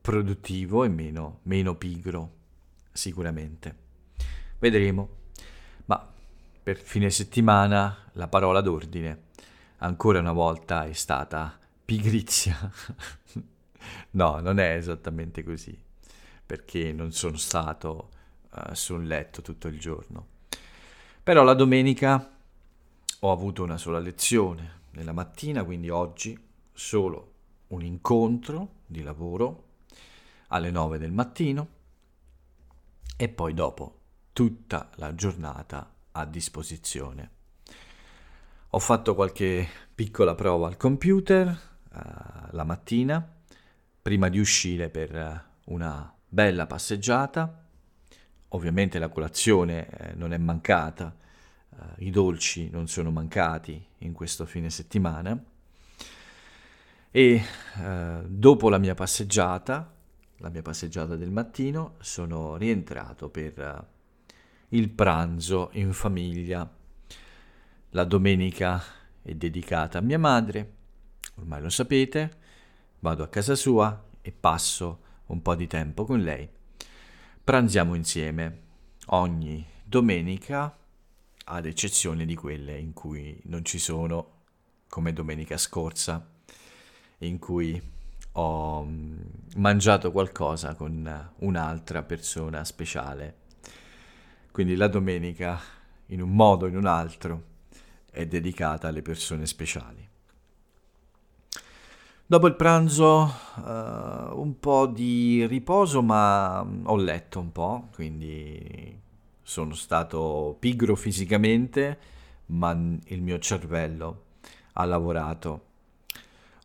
produttivo 0.00 0.84
e 0.84 0.88
meno, 0.88 1.40
meno 1.42 1.74
pigro, 1.74 2.36
sicuramente. 2.92 3.76
Vedremo, 4.60 5.08
ma 5.86 6.08
per 6.62 6.78
fine 6.78 7.10
settimana 7.10 8.10
la 8.12 8.28
parola 8.28 8.60
d'ordine 8.60 9.30
ancora 9.82 10.20
una 10.20 10.32
volta 10.32 10.86
è 10.86 10.92
stata 10.92 11.58
pigrizia. 11.84 12.56
no, 14.12 14.40
non 14.40 14.58
è 14.58 14.76
esattamente 14.76 15.42
così, 15.42 15.76
perché 16.44 16.92
non 16.92 17.12
sono 17.12 17.36
stato 17.36 18.10
uh, 18.50 18.74
sul 18.74 19.06
letto 19.06 19.42
tutto 19.42 19.68
il 19.68 19.78
giorno. 19.78 20.26
Però 21.22 21.42
la 21.42 21.54
domenica 21.54 22.30
ho 23.20 23.30
avuto 23.30 23.62
una 23.62 23.76
sola 23.76 23.98
lezione 23.98 24.80
nella 24.92 25.12
mattina, 25.12 25.64
quindi 25.64 25.88
oggi 25.90 26.38
solo 26.72 27.30
un 27.68 27.82
incontro 27.82 28.80
di 28.86 29.02
lavoro 29.02 29.64
alle 30.48 30.70
9 30.70 30.98
del 30.98 31.12
mattino 31.12 31.68
e 33.16 33.28
poi 33.28 33.54
dopo 33.54 33.98
tutta 34.32 34.90
la 34.96 35.14
giornata 35.14 35.92
a 36.12 36.24
disposizione. 36.26 37.40
Ho 38.74 38.78
fatto 38.78 39.14
qualche 39.14 39.68
piccola 39.94 40.34
prova 40.34 40.66
al 40.66 40.78
computer 40.78 41.46
uh, 41.46 41.98
la 42.52 42.64
mattina, 42.64 43.22
prima 44.00 44.30
di 44.30 44.38
uscire 44.38 44.88
per 44.88 45.14
uh, 45.14 45.74
una 45.74 46.10
bella 46.26 46.66
passeggiata. 46.66 47.66
Ovviamente 48.48 48.98
la 48.98 49.10
colazione 49.10 49.90
eh, 49.90 50.14
non 50.14 50.32
è 50.32 50.38
mancata, 50.38 51.14
uh, 51.68 51.76
i 51.98 52.08
dolci 52.08 52.70
non 52.70 52.88
sono 52.88 53.10
mancati 53.10 53.88
in 53.98 54.14
questo 54.14 54.46
fine 54.46 54.70
settimana 54.70 55.38
e 57.10 57.42
uh, 57.76 58.24
dopo 58.26 58.70
la 58.70 58.78
mia 58.78 58.94
passeggiata, 58.94 59.94
la 60.38 60.48
mia 60.48 60.62
passeggiata 60.62 61.14
del 61.14 61.30
mattino, 61.30 61.96
sono 62.00 62.56
rientrato 62.56 63.28
per 63.28 63.86
il 64.68 64.88
pranzo 64.88 65.68
in 65.74 65.92
famiglia. 65.92 66.80
La 67.94 68.04
domenica 68.04 68.82
è 69.20 69.34
dedicata 69.34 69.98
a 69.98 70.00
mia 70.00 70.18
madre, 70.18 70.72
ormai 71.34 71.60
lo 71.60 71.68
sapete, 71.68 72.38
vado 73.00 73.22
a 73.22 73.28
casa 73.28 73.54
sua 73.54 74.02
e 74.22 74.32
passo 74.32 75.00
un 75.26 75.42
po' 75.42 75.54
di 75.54 75.66
tempo 75.66 76.06
con 76.06 76.22
lei. 76.22 76.48
Pranziamo 77.44 77.94
insieme 77.94 78.60
ogni 79.08 79.62
domenica, 79.84 80.74
ad 81.44 81.66
eccezione 81.66 82.24
di 82.24 82.34
quelle 82.34 82.78
in 82.78 82.94
cui 82.94 83.38
non 83.44 83.62
ci 83.62 83.78
sono, 83.78 84.44
come 84.88 85.12
domenica 85.12 85.58
scorsa, 85.58 86.26
in 87.18 87.38
cui 87.38 87.78
ho 88.32 88.84
mm, 88.84 89.18
mangiato 89.56 90.10
qualcosa 90.12 90.74
con 90.74 91.30
un'altra 91.40 92.02
persona 92.02 92.64
speciale. 92.64 93.36
Quindi 94.50 94.76
la 94.76 94.88
domenica, 94.88 95.60
in 96.06 96.22
un 96.22 96.30
modo 96.34 96.64
o 96.64 96.68
in 96.68 96.76
un 96.78 96.86
altro, 96.86 97.50
è 98.12 98.26
dedicata 98.26 98.88
alle 98.88 99.02
persone 99.02 99.46
speciali. 99.46 100.08
Dopo 102.26 102.46
il 102.46 102.54
pranzo 102.54 103.22
uh, 103.56 103.60
un 104.38 104.56
po' 104.60 104.86
di 104.86 105.44
riposo, 105.46 106.02
ma 106.02 106.60
ho 106.60 106.96
letto 106.96 107.40
un 107.40 107.52
po', 107.52 107.88
quindi 107.92 109.00
sono 109.42 109.74
stato 109.74 110.56
pigro 110.58 110.94
fisicamente, 110.94 111.98
ma 112.46 112.70
il 112.70 113.22
mio 113.22 113.38
cervello 113.38 114.24
ha 114.74 114.84
lavorato. 114.84 115.66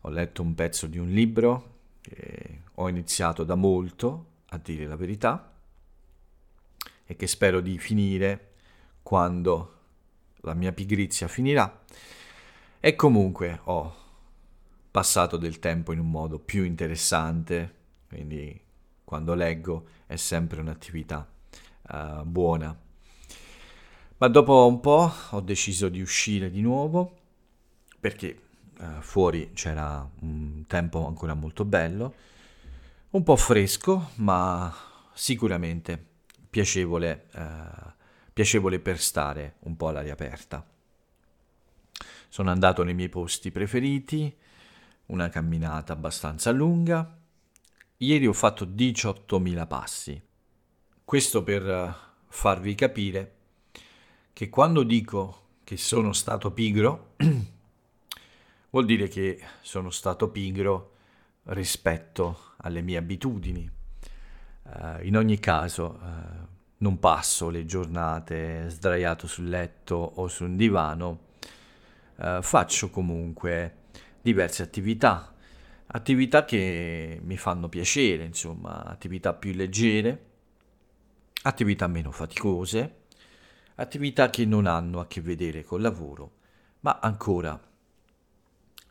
Ho 0.02 0.10
letto 0.10 0.42
un 0.42 0.54
pezzo 0.54 0.86
di 0.86 0.98
un 0.98 1.08
libro 1.08 1.76
che 2.00 2.60
ho 2.74 2.88
iniziato 2.88 3.42
da 3.44 3.54
molto, 3.54 4.26
a 4.50 4.58
dire 4.58 4.86
la 4.86 4.96
verità, 4.96 5.52
e 7.04 7.16
che 7.16 7.26
spero 7.26 7.60
di 7.60 7.78
finire 7.78 8.52
quando 9.02 9.77
la 10.42 10.54
mia 10.54 10.72
pigrizia 10.72 11.28
finirà. 11.28 11.84
E 12.80 12.94
comunque 12.94 13.60
ho 13.64 13.94
passato 14.90 15.36
del 15.36 15.58
tempo 15.58 15.92
in 15.92 15.98
un 15.98 16.10
modo 16.10 16.38
più 16.38 16.64
interessante, 16.64 17.74
quindi 18.08 18.60
quando 19.04 19.34
leggo 19.34 19.86
è 20.06 20.16
sempre 20.16 20.60
un'attività 20.60 21.28
uh, 21.90 22.24
buona. 22.24 22.76
Ma 24.20 24.28
dopo 24.28 24.66
un 24.66 24.80
po' 24.80 25.12
ho 25.30 25.40
deciso 25.40 25.88
di 25.88 26.00
uscire 26.00 26.50
di 26.50 26.60
nuovo 26.60 27.16
perché 28.00 28.40
uh, 28.78 29.00
fuori 29.00 29.52
c'era 29.54 30.08
un 30.20 30.64
tempo 30.66 31.06
ancora 31.06 31.34
molto 31.34 31.64
bello, 31.64 32.14
un 33.10 33.22
po' 33.22 33.36
fresco, 33.36 34.10
ma 34.16 34.74
sicuramente 35.14 36.04
piacevole, 36.50 37.26
uh, 37.34 37.92
piacevole 38.38 38.78
per 38.78 39.00
stare 39.00 39.56
un 39.62 39.76
po' 39.76 39.88
all'aria 39.88 40.12
aperta. 40.12 40.64
Sono 42.28 42.52
andato 42.52 42.84
nei 42.84 42.94
miei 42.94 43.08
posti 43.08 43.50
preferiti, 43.50 44.32
una 45.06 45.28
camminata 45.28 45.92
abbastanza 45.92 46.52
lunga. 46.52 47.18
Ieri 47.96 48.28
ho 48.28 48.32
fatto 48.32 48.64
18.000 48.64 49.66
passi. 49.66 50.22
Questo 51.04 51.42
per 51.42 51.68
eh, 51.68 51.94
farvi 52.28 52.76
capire 52.76 53.34
che 54.32 54.48
quando 54.48 54.84
dico 54.84 55.46
che 55.64 55.76
sono 55.76 56.12
stato 56.12 56.52
pigro, 56.52 57.14
vuol 58.70 58.84
dire 58.84 59.08
che 59.08 59.42
sono 59.62 59.90
stato 59.90 60.30
pigro 60.30 60.92
rispetto 61.46 62.52
alle 62.58 62.82
mie 62.82 62.98
abitudini. 62.98 63.68
Uh, 64.62 65.04
in 65.04 65.16
ogni 65.16 65.40
caso, 65.40 65.98
uh, 66.00 66.57
non 66.78 66.98
passo 66.98 67.50
le 67.50 67.64
giornate 67.64 68.68
sdraiato 68.68 69.26
sul 69.26 69.48
letto 69.48 69.94
o 69.94 70.28
su 70.28 70.44
un 70.44 70.56
divano, 70.56 71.26
uh, 72.16 72.42
faccio 72.42 72.90
comunque 72.90 73.86
diverse 74.20 74.62
attività, 74.62 75.34
attività 75.86 76.44
che 76.44 77.20
mi 77.22 77.36
fanno 77.36 77.68
piacere, 77.68 78.24
insomma, 78.24 78.84
attività 78.84 79.32
più 79.34 79.52
leggere 79.52 80.26
attività 81.42 81.86
meno 81.86 82.10
faticose, 82.10 83.04
attività 83.76 84.30
che 84.30 84.44
non 84.44 84.66
hanno 84.66 85.00
a 85.00 85.06
che 85.06 85.20
vedere 85.20 85.64
col 85.64 85.80
lavoro, 85.80 86.32
ma 86.80 86.98
ancora 87.00 87.58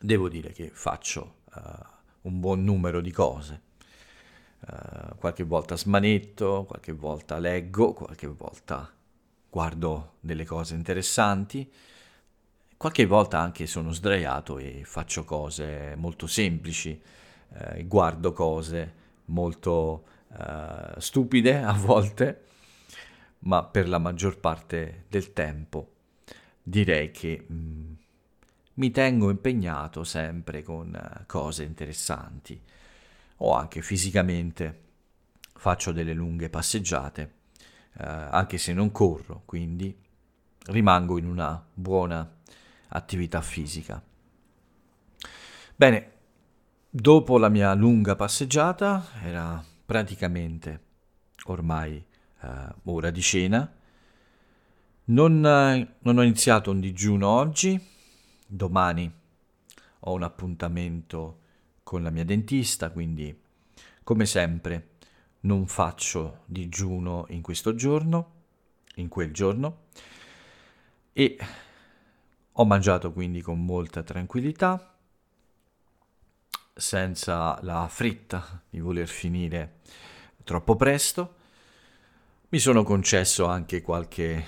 devo 0.00 0.28
dire 0.28 0.52
che 0.52 0.70
faccio 0.72 1.40
uh, 1.54 1.60
un 2.22 2.40
buon 2.40 2.64
numero 2.64 3.00
di 3.00 3.10
cose. 3.10 3.62
Uh, 4.60 5.16
qualche 5.18 5.44
volta 5.44 5.76
smanetto, 5.76 6.64
qualche 6.66 6.92
volta 6.92 7.38
leggo, 7.38 7.92
qualche 7.92 8.26
volta 8.26 8.92
guardo 9.48 10.14
delle 10.20 10.44
cose 10.44 10.74
interessanti, 10.74 11.70
qualche 12.76 13.06
volta 13.06 13.38
anche 13.38 13.66
sono 13.66 13.92
sdraiato 13.92 14.58
e 14.58 14.82
faccio 14.84 15.24
cose 15.24 15.94
molto 15.96 16.26
semplici, 16.26 17.00
uh, 17.50 17.86
guardo 17.86 18.32
cose 18.32 18.94
molto 19.26 20.04
uh, 20.28 20.98
stupide 20.98 21.62
a 21.62 21.72
volte, 21.72 22.44
ma 23.40 23.62
per 23.62 23.88
la 23.88 23.98
maggior 23.98 24.38
parte 24.38 25.04
del 25.08 25.32
tempo 25.32 25.92
direi 26.60 27.10
che 27.10 27.44
mh, 27.46 27.54
mm, 27.54 27.92
mi 28.74 28.90
tengo 28.90 29.30
impegnato 29.30 30.04
sempre 30.04 30.62
con 30.62 31.24
cose 31.26 31.64
interessanti 31.64 32.60
o 33.38 33.54
anche 33.54 33.82
fisicamente 33.82 34.86
faccio 35.54 35.92
delle 35.92 36.12
lunghe 36.12 36.48
passeggiate, 36.48 37.32
uh, 37.94 38.02
anche 38.30 38.58
se 38.58 38.72
non 38.72 38.92
corro, 38.92 39.42
quindi 39.44 39.96
rimango 40.66 41.18
in 41.18 41.26
una 41.26 41.64
buona 41.72 42.36
attività 42.88 43.40
fisica. 43.40 44.02
Bene, 45.74 46.12
dopo 46.90 47.38
la 47.38 47.48
mia 47.48 47.72
lunga 47.74 48.16
passeggiata 48.16 49.06
era 49.22 49.62
praticamente 49.84 50.80
ormai 51.44 52.04
eh, 52.40 52.48
ora 52.84 53.10
di 53.10 53.20
cena. 53.20 53.72
Non, 55.04 55.46
eh, 55.46 55.94
non 56.00 56.18
ho 56.18 56.22
iniziato 56.22 56.70
un 56.70 56.80
digiuno 56.80 57.28
oggi, 57.28 57.80
domani 58.46 59.10
ho 60.00 60.12
un 60.12 60.22
appuntamento 60.22 61.38
con 61.88 62.02
la 62.02 62.10
mia 62.10 62.24
dentista, 62.26 62.90
quindi 62.90 63.34
come 64.04 64.26
sempre 64.26 64.96
non 65.40 65.66
faccio 65.66 66.40
digiuno 66.44 67.24
in 67.30 67.40
questo 67.40 67.74
giorno, 67.74 68.32
in 68.96 69.08
quel 69.08 69.32
giorno, 69.32 69.84
e 71.14 71.38
ho 72.52 72.64
mangiato 72.66 73.10
quindi 73.10 73.40
con 73.40 73.64
molta 73.64 74.02
tranquillità, 74.02 74.98
senza 76.74 77.58
la 77.62 77.88
fretta 77.88 78.64
di 78.68 78.80
voler 78.80 79.08
finire 79.08 79.78
troppo 80.44 80.76
presto. 80.76 81.36
Mi 82.50 82.58
sono 82.58 82.82
concesso 82.82 83.46
anche 83.46 83.80
qualche 83.80 84.44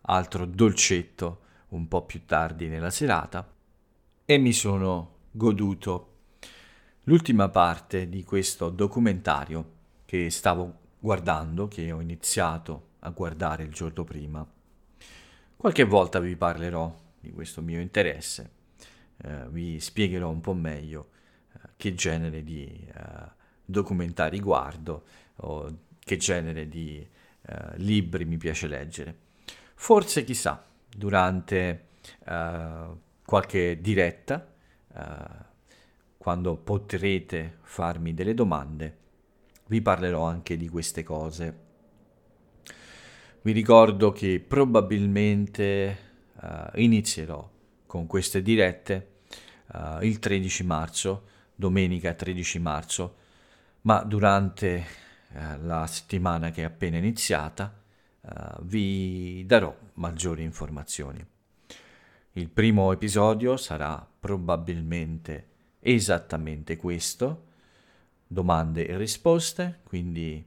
altro 0.00 0.46
dolcetto 0.46 1.42
un 1.68 1.88
po' 1.88 2.06
più 2.06 2.24
tardi 2.24 2.68
nella 2.68 2.90
serata 2.90 3.46
e 4.24 4.38
mi 4.38 4.54
sono 4.54 5.16
goduto 5.30 6.12
l'ultima 7.04 7.48
parte 7.48 8.08
di 8.08 8.22
questo 8.24 8.70
documentario 8.70 9.72
che 10.04 10.30
stavo 10.30 10.80
guardando, 10.98 11.68
che 11.68 11.92
ho 11.92 12.00
iniziato 12.00 12.92
a 13.00 13.10
guardare 13.10 13.64
il 13.64 13.72
giorno 13.72 14.04
prima. 14.04 14.46
Qualche 15.56 15.84
volta 15.84 16.18
vi 16.18 16.36
parlerò 16.36 17.02
di 17.20 17.32
questo 17.32 17.60
mio 17.60 17.80
interesse, 17.80 18.50
eh, 19.18 19.48
vi 19.48 19.80
spiegherò 19.80 20.28
un 20.28 20.40
po' 20.40 20.54
meglio 20.54 21.10
che 21.76 21.94
genere 21.94 22.42
di 22.42 22.86
uh, 22.94 23.30
documentari 23.64 24.40
guardo 24.40 25.04
o 25.36 25.78
che 25.98 26.16
genere 26.16 26.68
di 26.68 27.06
uh, 27.48 27.54
libri 27.76 28.24
mi 28.24 28.36
piace 28.36 28.66
leggere. 28.66 29.16
Forse 29.74 30.24
chissà, 30.24 30.64
durante 30.88 31.86
uh, 32.26 32.98
qualche 33.24 33.80
diretta, 33.80 34.52
quando 36.24 36.56
potrete 36.56 37.58
farmi 37.60 38.14
delle 38.14 38.32
domande, 38.32 38.96
vi 39.66 39.82
parlerò 39.82 40.24
anche 40.24 40.56
di 40.56 40.70
queste 40.70 41.02
cose. 41.02 41.58
Vi 43.42 43.52
ricordo 43.52 44.10
che 44.10 44.40
probabilmente 44.40 45.98
inizierò 46.76 47.46
con 47.84 48.06
queste 48.06 48.40
dirette 48.40 49.16
il 50.00 50.18
13 50.18 50.64
marzo 50.64 51.24
domenica 51.54 52.14
13 52.14 52.58
marzo, 52.58 53.16
ma 53.82 54.02
durante 54.02 54.76
eh, 55.30 55.58
la 55.58 55.86
settimana 55.86 56.50
che 56.50 56.62
è 56.62 56.64
appena 56.64 56.96
iniziata 56.96 57.82
vi 58.62 59.44
darò 59.44 59.76
maggiori 59.96 60.42
informazioni. 60.42 61.22
Il 62.32 62.48
primo 62.48 62.90
episodio 62.92 63.58
sarà 63.58 64.08
probabilmente 64.18 65.52
esattamente 65.86 66.76
questo, 66.76 67.48
domande 68.26 68.86
e 68.86 68.96
risposte, 68.96 69.80
quindi 69.84 70.42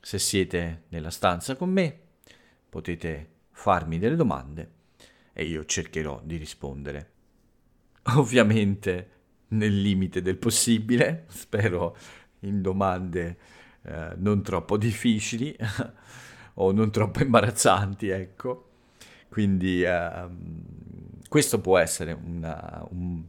se 0.00 0.18
siete 0.18 0.84
nella 0.88 1.10
stanza 1.10 1.56
con 1.56 1.70
me 1.70 1.98
potete 2.68 3.30
farmi 3.50 3.98
delle 3.98 4.16
domande 4.16 4.70
e 5.34 5.44
io 5.44 5.64
cercherò 5.66 6.22
di 6.24 6.36
rispondere. 6.36 7.10
Ovviamente 8.16 9.10
nel 9.48 9.78
limite 9.78 10.22
del 10.22 10.38
possibile, 10.38 11.26
spero 11.28 11.96
in 12.40 12.62
domande 12.62 13.36
eh, 13.82 14.14
non 14.16 14.42
troppo 14.42 14.78
difficili 14.78 15.54
o 16.54 16.72
non 16.72 16.90
troppo 16.90 17.22
imbarazzanti, 17.22 18.08
ecco. 18.08 18.64
Quindi 19.28 19.82
eh, 19.82 20.28
questo 21.28 21.60
può 21.60 21.76
essere 21.76 22.12
una, 22.12 22.86
un 22.90 23.22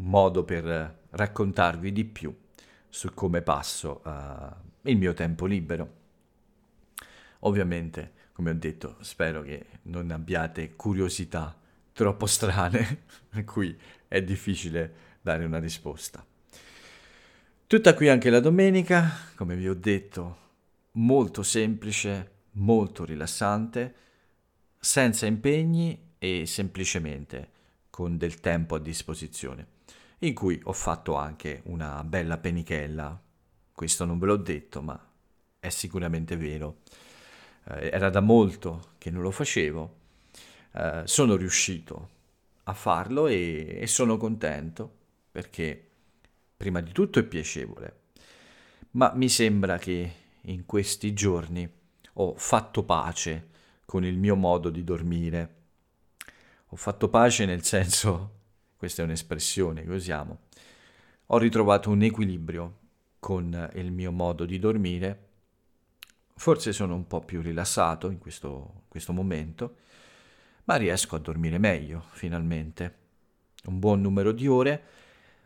modo 0.00 0.44
per 0.44 0.98
raccontarvi 1.10 1.92
di 1.92 2.04
più 2.04 2.34
su 2.88 3.12
come 3.14 3.42
passo 3.42 4.02
uh, 4.04 4.88
il 4.88 4.96
mio 4.96 5.14
tempo 5.14 5.46
libero. 5.46 5.98
Ovviamente, 7.40 8.12
come 8.32 8.50
ho 8.50 8.54
detto, 8.54 8.96
spero 9.00 9.42
che 9.42 9.66
non 9.82 10.10
abbiate 10.10 10.74
curiosità 10.74 11.56
troppo 11.92 12.26
strane 12.26 13.04
a 13.30 13.44
cui 13.44 13.76
è 14.08 14.22
difficile 14.22 14.94
dare 15.20 15.44
una 15.44 15.58
risposta. 15.58 16.24
Tutta 17.66 17.94
qui 17.94 18.08
anche 18.08 18.30
la 18.30 18.40
domenica, 18.40 19.10
come 19.36 19.54
vi 19.54 19.68
ho 19.68 19.74
detto, 19.74 20.38
molto 20.92 21.42
semplice, 21.44 22.38
molto 22.52 23.04
rilassante, 23.04 23.94
senza 24.78 25.26
impegni 25.26 26.14
e 26.18 26.46
semplicemente 26.46 27.58
con 27.90 28.16
del 28.16 28.40
tempo 28.40 28.74
a 28.74 28.80
disposizione 28.80 29.78
in 30.20 30.34
cui 30.34 30.60
ho 30.64 30.72
fatto 30.72 31.16
anche 31.16 31.62
una 31.64 32.02
bella 32.04 32.38
penichella. 32.38 33.18
Questo 33.72 34.04
non 34.04 34.18
ve 34.18 34.26
l'ho 34.26 34.36
detto, 34.36 34.82
ma 34.82 35.08
è 35.58 35.68
sicuramente 35.68 36.36
vero. 36.36 36.78
Eh, 37.64 37.90
era 37.92 38.10
da 38.10 38.20
molto 38.20 38.92
che 38.98 39.10
non 39.10 39.22
lo 39.22 39.30
facevo. 39.30 39.96
Eh, 40.72 41.02
sono 41.04 41.36
riuscito 41.36 42.18
a 42.64 42.74
farlo 42.74 43.26
e, 43.26 43.78
e 43.80 43.86
sono 43.86 44.16
contento 44.16 44.98
perché 45.32 45.88
prima 46.56 46.80
di 46.80 46.92
tutto 46.92 47.18
è 47.18 47.22
piacevole, 47.22 48.00
ma 48.92 49.12
mi 49.14 49.28
sembra 49.28 49.78
che 49.78 50.14
in 50.42 50.66
questi 50.66 51.14
giorni 51.14 51.68
ho 52.14 52.34
fatto 52.36 52.82
pace 52.82 53.48
con 53.86 54.04
il 54.04 54.18
mio 54.18 54.36
modo 54.36 54.68
di 54.68 54.84
dormire. 54.84 55.54
Ho 56.68 56.76
fatto 56.76 57.08
pace 57.08 57.46
nel 57.46 57.64
senso 57.64 58.39
questa 58.80 59.02
è 59.02 59.04
un'espressione 59.04 59.84
che 59.84 59.90
usiamo, 59.90 60.38
ho 61.26 61.36
ritrovato 61.36 61.90
un 61.90 62.00
equilibrio 62.00 62.78
con 63.18 63.70
il 63.74 63.92
mio 63.92 64.10
modo 64.10 64.46
di 64.46 64.58
dormire. 64.58 65.28
Forse 66.34 66.72
sono 66.72 66.94
un 66.94 67.06
po' 67.06 67.20
più 67.20 67.42
rilassato 67.42 68.08
in 68.08 68.16
questo, 68.16 68.84
questo 68.88 69.12
momento, 69.12 69.76
ma 70.64 70.76
riesco 70.76 71.14
a 71.14 71.18
dormire 71.18 71.58
meglio, 71.58 72.06
finalmente. 72.12 72.94
Un 73.64 73.78
buon 73.80 74.00
numero 74.00 74.32
di 74.32 74.48
ore, 74.48 74.82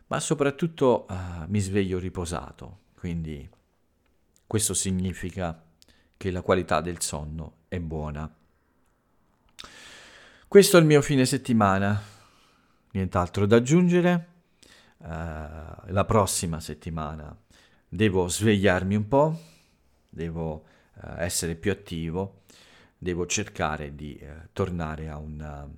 ma 0.07 0.21
soprattutto 0.21 1.05
uh, 1.09 1.43
mi 1.47 1.59
sveglio 1.59 1.99
riposato, 1.99 2.83
quindi 2.97 3.49
questo 4.47 4.73
significa 4.73 5.61
che 6.15 6.31
la 6.31 6.41
qualità 6.41 6.79
del 6.79 7.01
sonno 7.01 7.63
è 7.67 7.81
buona. 7.81 8.33
Questo 10.47 10.77
è 10.77 10.79
il 10.79 10.85
mio 10.85 11.01
fine 11.01 11.25
settimana, 11.25 12.13
nient'altro 12.95 13.45
da 13.45 13.57
aggiungere. 13.57 14.33
Uh, 14.97 15.07
la 15.07 16.05
prossima 16.07 16.59
settimana 16.59 17.35
devo 17.87 18.27
svegliarmi 18.27 18.95
un 18.95 19.07
po', 19.07 19.39
devo 20.09 20.53
uh, 20.53 21.13
essere 21.17 21.55
più 21.55 21.71
attivo, 21.71 22.43
devo 22.97 23.25
cercare 23.27 23.93
di 23.93 24.17
uh, 24.19 24.47
tornare 24.53 25.09
a, 25.09 25.17
una, 25.17 25.69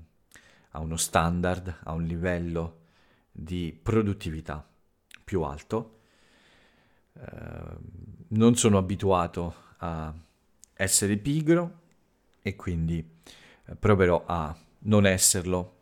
a, 0.69 0.79
uno 0.79 0.95
standard, 0.95 1.79
a 1.83 1.91
un 1.93 2.03
livello 2.03 2.81
di 3.31 3.77
produttività 3.81 4.65
più 5.23 5.41
alto. 5.41 5.95
non 8.29 8.55
sono 8.55 8.77
abituato 8.77 9.53
a 9.77 10.13
essere 10.73 11.17
pigro 11.17 11.79
e 12.41 12.55
quindi 12.55 13.03
proverò 13.77 14.23
a 14.25 14.55
non 14.79 15.05
esserlo 15.05 15.76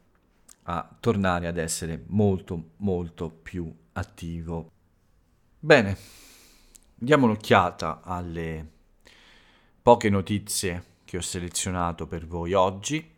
a 0.67 0.95
tornare 0.99 1.47
ad 1.47 1.57
essere 1.57 2.03
molto 2.07 2.71
molto 2.77 3.29
più 3.29 3.71
attivo. 3.93 4.71
Bene, 5.59 5.97
diamo 6.93 7.25
un'occhiata 7.25 8.01
alle 8.03 8.71
poche 9.81 10.09
notizie 10.09 10.83
che 11.05 11.17
ho 11.17 11.21
selezionato 11.21 12.07
per 12.07 12.25
voi 12.25 12.53
oggi. 12.53 13.13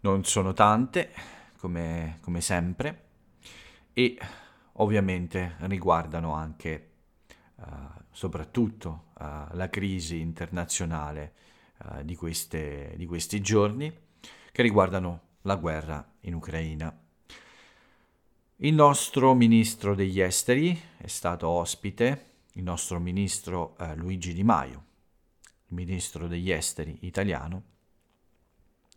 Non 0.00 0.24
sono 0.24 0.52
tante, 0.52 1.10
come, 1.58 2.18
come 2.20 2.40
sempre, 2.40 3.04
e 3.92 4.18
ovviamente 4.74 5.56
riguardano 5.60 6.34
anche 6.34 6.90
uh, 7.56 7.64
soprattutto 8.10 9.06
uh, 9.18 9.24
la 9.52 9.68
crisi 9.70 10.20
internazionale 10.20 11.32
uh, 11.78 12.02
di, 12.02 12.14
queste, 12.14 12.92
di 12.96 13.06
questi 13.06 13.40
giorni, 13.40 13.90
che 14.52 14.62
riguardano 14.62 15.22
la 15.42 15.56
guerra 15.56 16.06
in 16.26 16.34
Ucraina. 16.34 16.96
Il 18.56 18.74
nostro 18.74 19.34
ministro 19.34 19.94
degli 19.94 20.20
esteri 20.20 20.80
è 20.96 21.06
stato 21.06 21.48
ospite, 21.48 22.24
il 22.52 22.62
nostro 22.62 22.98
ministro 22.98 23.76
eh, 23.78 23.94
Luigi 23.96 24.32
Di 24.32 24.44
Maio, 24.44 24.84
il 25.66 25.74
ministro 25.74 26.26
degli 26.26 26.50
esteri 26.50 26.98
italiano, 27.00 27.62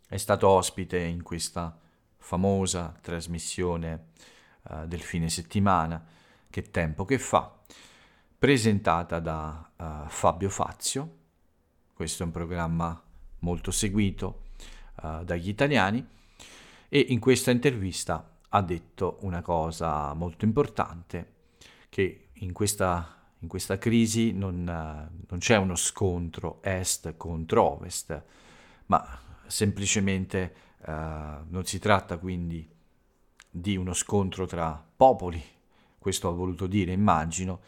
è 0.08 0.16
stato 0.16 0.48
ospite 0.48 0.98
in 0.98 1.22
questa 1.22 1.78
famosa 2.16 2.96
trasmissione 3.00 4.06
eh, 4.68 4.86
del 4.86 5.00
fine 5.00 5.28
settimana, 5.28 6.04
Che 6.50 6.70
tempo 6.70 7.04
che 7.04 7.18
fa, 7.18 7.60
presentata 8.36 9.20
da 9.20 9.70
uh, 9.76 10.08
Fabio 10.08 10.48
Fazio. 10.48 11.18
Questo 11.94 12.24
è 12.24 12.26
un 12.26 12.32
programma 12.32 13.00
molto 13.40 13.70
seguito 13.70 14.46
uh, 15.02 15.22
dagli 15.22 15.48
italiani 15.48 16.04
e 16.92 17.06
in 17.08 17.20
questa 17.20 17.52
intervista 17.52 18.38
ha 18.48 18.62
detto 18.62 19.18
una 19.20 19.42
cosa 19.42 20.12
molto 20.14 20.44
importante, 20.44 21.34
che 21.88 22.30
in 22.32 22.52
questa, 22.52 23.30
in 23.38 23.48
questa 23.48 23.78
crisi 23.78 24.32
non, 24.32 24.64
non 24.64 25.38
c'è 25.38 25.56
uno 25.56 25.76
scontro 25.76 26.60
est 26.62 27.16
contro 27.16 27.62
ovest, 27.62 28.22
ma 28.86 29.18
semplicemente 29.46 30.54
uh, 30.78 30.90
non 31.46 31.62
si 31.64 31.78
tratta 31.78 32.18
quindi 32.18 32.68
di 33.48 33.76
uno 33.76 33.92
scontro 33.92 34.46
tra 34.46 34.84
popoli, 34.96 35.40
questo 35.96 36.26
ha 36.26 36.32
voluto 36.32 36.66
dire, 36.66 36.90
immagino, 36.90 37.60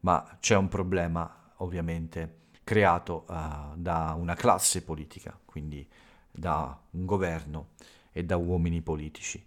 ma 0.00 0.36
c'è 0.38 0.54
un 0.54 0.68
problema 0.68 1.52
ovviamente 1.56 2.40
creato 2.62 3.24
uh, 3.26 3.74
da 3.74 4.14
una 4.18 4.34
classe 4.34 4.82
politica, 4.82 5.38
quindi 5.46 5.88
da 6.30 6.78
un 6.90 7.06
governo 7.06 7.68
e 8.16 8.24
da 8.24 8.38
uomini 8.38 8.80
politici. 8.80 9.44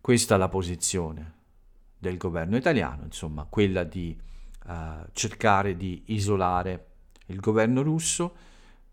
Questa 0.00 0.34
è 0.34 0.38
la 0.38 0.48
posizione 0.48 1.34
del 1.96 2.16
governo 2.16 2.56
italiano, 2.56 3.04
insomma, 3.04 3.46
quella 3.48 3.84
di 3.84 4.18
uh, 4.66 4.72
cercare 5.12 5.76
di 5.76 6.02
isolare 6.06 6.86
il 7.26 7.38
governo 7.38 7.82
russo 7.82 8.34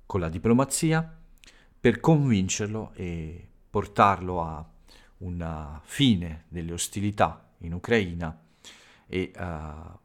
con 0.05 0.19
la 0.19 0.29
diplomazia 0.29 1.17
per 1.79 1.99
convincerlo 1.99 2.91
e 2.93 3.47
portarlo 3.67 4.43
a 4.43 4.63
una 5.17 5.81
fine 5.83 6.45
delle 6.47 6.73
ostilità 6.73 7.49
in 7.59 7.73
Ucraina 7.73 8.39
e 9.07 9.31
uh, 9.35 9.97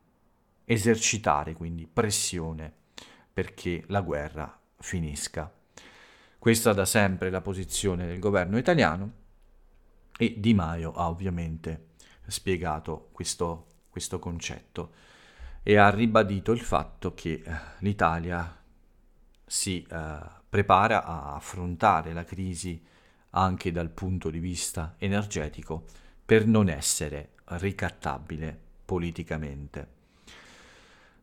esercitare 0.64 1.52
quindi 1.52 1.86
pressione 1.86 2.72
perché 3.30 3.84
la 3.88 4.00
guerra 4.00 4.58
finisca. 4.78 5.52
Questa 6.44 6.74
da 6.74 6.84
sempre 6.84 7.30
la 7.30 7.40
posizione 7.40 8.06
del 8.06 8.18
governo 8.18 8.58
italiano 8.58 9.12
e 10.18 10.34
Di 10.36 10.52
Maio 10.52 10.92
ha 10.92 11.08
ovviamente 11.08 11.92
spiegato 12.26 13.08
questo, 13.12 13.68
questo 13.88 14.18
concetto 14.18 14.92
e 15.62 15.78
ha 15.78 15.88
ribadito 15.88 16.52
il 16.52 16.60
fatto 16.60 17.14
che 17.14 17.42
eh, 17.42 17.52
l'Italia 17.78 18.62
si 19.46 19.86
eh, 19.88 20.18
prepara 20.46 21.06
a 21.06 21.34
affrontare 21.34 22.12
la 22.12 22.24
crisi 22.24 22.78
anche 23.30 23.72
dal 23.72 23.88
punto 23.88 24.28
di 24.28 24.38
vista 24.38 24.96
energetico 24.98 25.86
per 26.26 26.46
non 26.46 26.68
essere 26.68 27.36
ricattabile 27.44 28.54
politicamente. 28.84 29.88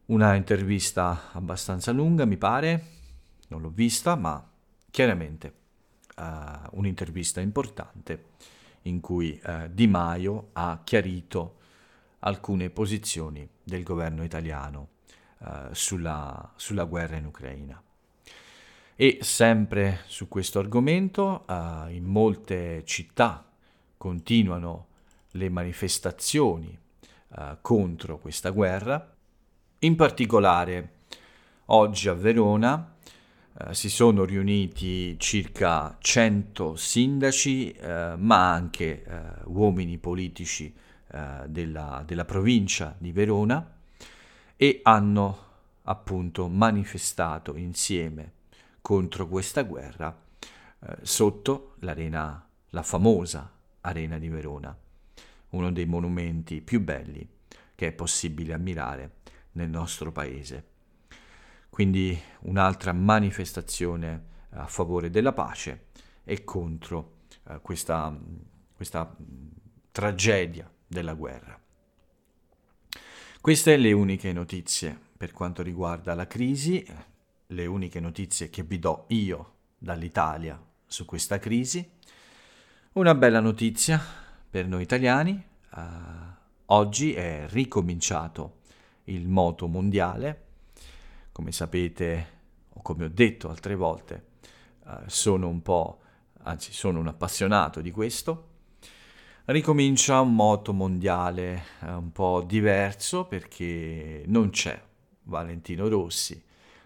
Una 0.05 0.34
intervista 0.34 1.29
abbastanza 1.31 1.91
lunga, 1.91 2.25
mi 2.25 2.38
pare, 2.38 2.86
non 3.49 3.62
l'ho 3.62 3.69
vista, 3.69 4.15
ma 4.15 4.50
chiaramente 4.91 5.54
uh, 6.17 6.23
un'intervista 6.71 7.39
importante 7.39 8.25
in 8.84 8.99
cui 8.99 9.39
uh, 9.43 9.67
Di 9.71 9.88
Maio 9.88 10.49
ha 10.54 10.82
chiarito 10.84 11.58
alcune 12.19 12.69
posizioni 12.69 13.47
del 13.63 13.84
governo 13.84 14.23
italiano 14.23 14.89
uh, 15.39 15.47
sulla, 15.71 16.54
sulla, 16.56 16.84
guerra 16.84 17.15
in 17.15 17.25
Ucraina. 17.25 17.82
E 18.95 19.19
sempre 19.21 20.01
su 20.06 20.27
questo 20.27 20.60
argomento, 20.60 21.45
in 21.89 22.04
molte 22.04 22.84
città 22.86 23.43
continuano 23.97 24.88
le 25.32 25.49
manifestazioni 25.49 26.77
contro 27.62 28.19
questa 28.19 28.51
guerra, 28.51 29.15
in 29.80 29.95
particolare 29.95 30.91
oggi 31.65 32.10
a 32.10 32.13
Verona 32.13 32.95
eh, 33.59 33.73
si 33.73 33.89
sono 33.89 34.23
riuniti 34.23 35.19
circa 35.19 35.97
100 35.99 36.75
sindaci, 36.75 37.71
eh, 37.71 38.15
ma 38.17 38.51
anche 38.51 39.03
eh, 39.03 39.21
uomini 39.45 39.97
politici 39.97 40.73
eh, 41.11 41.43
della, 41.47 42.03
della 42.05 42.25
provincia 42.25 42.95
di 42.97 43.11
Verona 43.11 43.79
e 44.55 44.79
hanno 44.83 45.49
appunto 45.83 46.47
manifestato 46.47 47.55
insieme 47.55 48.33
contro 48.81 49.27
questa 49.27 49.63
guerra 49.63 50.15
eh, 50.79 50.97
sotto 51.01 51.75
l'arena, 51.79 52.47
la 52.69 52.83
famosa 52.83 53.51
Arena 53.81 54.17
di 54.17 54.29
Verona, 54.29 54.75
uno 55.49 55.71
dei 55.71 55.85
monumenti 55.85 56.61
più 56.61 56.81
belli 56.81 57.27
che 57.75 57.87
è 57.87 57.91
possibile 57.91 58.53
ammirare 58.53 59.15
nel 59.53 59.69
nostro 59.69 60.11
paese. 60.11 60.70
Quindi 61.71 62.21
un'altra 62.41 62.91
manifestazione 62.91 64.25
a 64.49 64.67
favore 64.67 65.10
della 65.10 65.31
pace 65.31 65.86
e 66.25 66.43
contro 66.43 67.19
eh, 67.47 67.62
questa, 67.62 68.13
questa 68.75 69.15
tragedia 69.89 70.69
della 70.86 71.13
guerra. 71.13 71.57
Queste 73.39 73.77
le 73.77 73.93
uniche 73.93 74.34
notizie 74.34 74.99
per 75.15 75.31
quanto 75.31 75.63
riguarda 75.63 76.13
la 76.13 76.27
crisi, 76.27 76.86
le 77.47 77.65
uniche 77.65 78.01
notizie 78.01 78.49
che 78.49 78.63
vi 78.63 78.77
do 78.77 79.05
io 79.07 79.53
dall'Italia 79.77 80.62
su 80.86 81.05
questa 81.05 81.39
crisi. 81.39 81.89
Una 82.93 83.15
bella 83.15 83.39
notizia 83.39 83.97
per 84.49 84.67
noi 84.67 84.81
italiani, 84.81 85.41
uh, 85.71 85.79
oggi 86.65 87.13
è 87.13 87.45
ricominciato 87.47 88.57
il 89.05 89.29
moto 89.29 89.67
mondiale, 89.67 90.49
come 91.31 91.51
sapete, 91.51 92.39
o 92.69 92.81
come 92.81 93.05
ho 93.05 93.09
detto 93.09 93.49
altre 93.49 93.75
volte, 93.75 94.25
eh, 94.85 94.97
sono 95.07 95.47
un 95.47 95.61
po', 95.61 95.99
anzi 96.43 96.73
sono 96.73 96.99
un 96.99 97.07
appassionato 97.07 97.81
di 97.81 97.91
questo. 97.91 98.47
Ricomincia 99.45 100.21
un 100.21 100.35
moto 100.35 100.71
mondiale 100.71 101.63
eh, 101.81 101.91
un 101.91 102.11
po' 102.11 102.43
diverso 102.45 103.25
perché 103.25 104.23
non 104.27 104.49
c'è 104.49 104.79
Valentino 105.23 105.87
Rossi, 105.87 106.41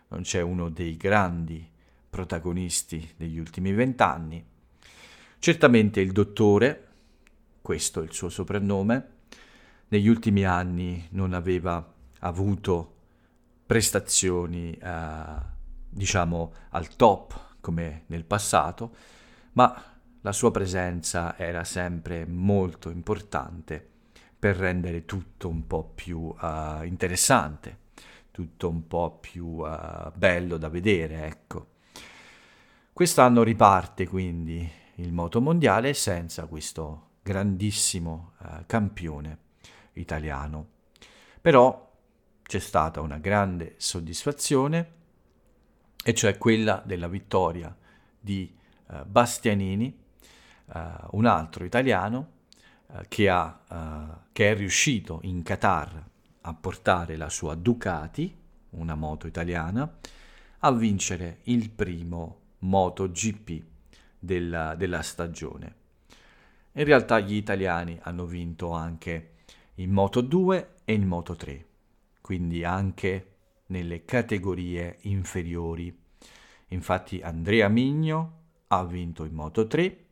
non 0.10 0.22
c'è 0.22 0.42
uno 0.42 0.70
dei 0.70 0.96
grandi 0.98 1.68
protagonisti 2.10 3.14
degli 3.18 3.38
ultimi 3.38 3.74
vent'anni. 3.74 4.44
Certamente 5.38 6.00
il 6.00 6.12
dottore, 6.12 6.88
questo 7.62 8.02
è 8.02 8.04
il 8.04 8.14
suo 8.14 8.30
soprannome, 8.30 9.14
negli 9.90 10.08
ultimi 10.08 10.44
anni 10.46 11.08
non 11.12 11.34
aveva 11.34 11.94
avuto 12.20 12.95
prestazioni, 13.66 14.72
eh, 14.72 15.54
diciamo, 15.90 16.54
al 16.70 16.96
top 16.96 17.58
come 17.62 18.04
nel 18.08 18.26
passato, 18.26 18.96
ma 19.54 19.96
la 20.22 20.32
sua 20.32 20.52
presenza 20.52 21.38
era 21.38 21.64
sempre 21.64 22.26
molto 22.26 22.90
importante 22.90 23.94
per 24.38 24.56
rendere 24.58 25.06
tutto 25.06 25.48
un 25.48 25.66
po' 25.66 25.84
più 25.84 26.20
uh, 26.20 26.84
interessante, 26.84 27.78
tutto 28.32 28.70
un 28.70 28.86
po' 28.88 29.18
più 29.20 29.46
uh, 29.46 30.12
bello 30.14 30.58
da 30.58 30.70
vedere, 30.70 31.26
ecco. 31.26 31.68
Quest'anno 32.94 33.44
riparte 33.44 34.08
quindi 34.08 34.70
il 34.96 35.12
moto 35.12 35.42
mondiale 35.42 35.94
senza 35.94 36.46
questo 36.46 37.14
grandissimo 37.24 38.34
uh, 38.40 38.64
campione 38.66 39.38
italiano. 39.94 40.68
Però 41.42 41.85
c'è 42.48 42.60
stata 42.60 43.02
una 43.02 43.18
grande 43.18 43.74
soddisfazione, 43.78 44.94
e 46.04 46.14
cioè 46.14 46.38
quella 46.38 46.82
della 46.86 47.08
vittoria 47.08 47.76
di 48.20 48.56
uh, 48.88 49.04
Bastianini, 49.06 49.98
uh, 50.66 50.80
un 51.12 51.26
altro 51.26 51.66
italiano 51.66 52.32
uh, 52.88 53.00
che, 53.08 53.30
ha, 53.30 54.22
che, 54.32 54.52
è 54.52 54.56
riuscito 54.56 55.20
in 55.24 55.42
Qatar 55.42 56.04
a 56.42 56.54
portare 56.54 57.16
la 57.18 57.30
sua 57.30 57.56
Ducati, 57.56 58.38
una 58.72 58.94
moto 58.94 59.26
italiana, 59.26 59.92
a 60.60 60.72
vincere 60.72 61.40
il 61.44 61.72
primo 61.72 62.42
MotoGP 62.60 63.64
della, 64.20 64.76
della 64.76 65.02
stagione. 65.02 65.76
In 66.74 66.84
realtà 66.84 67.20
gli 67.20 67.34
italiani 67.34 67.98
hanno 68.04 68.26
vinto 68.26 68.72
anche 68.72 69.32
in 69.76 69.92
Moto 69.92 70.22
2 70.22 70.74
e 70.86 70.94
in 70.94 71.08
Moto 71.08 71.36
3 71.36 71.66
quindi 72.26 72.64
anche 72.64 73.34
nelle 73.68 74.04
categorie 74.04 74.98
inferiori. 75.02 75.96
Infatti 76.70 77.22
Andrea 77.22 77.68
Migno 77.68 78.40
ha 78.70 78.84
vinto 78.84 79.26
in 79.26 79.34
Moto 79.36 79.68
3 79.68 80.06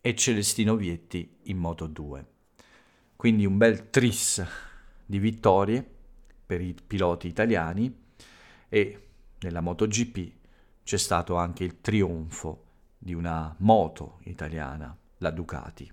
e 0.00 0.14
Celestino 0.14 0.76
Vietti 0.76 1.38
in 1.46 1.56
Moto 1.56 1.88
2. 1.88 2.26
Quindi 3.16 3.46
un 3.46 3.56
bel 3.56 3.90
tris 3.90 4.46
di 5.04 5.18
vittorie 5.18 5.84
per 6.46 6.60
i 6.60 6.72
piloti 6.72 7.26
italiani 7.26 7.92
e 8.68 9.08
nella 9.40 9.60
MotoGP 9.60 10.32
c'è 10.84 10.98
stato 10.98 11.34
anche 11.34 11.64
il 11.64 11.80
trionfo 11.80 12.64
di 12.96 13.12
una 13.12 13.52
moto 13.58 14.20
italiana, 14.26 14.96
la 15.18 15.30
Ducati. 15.32 15.92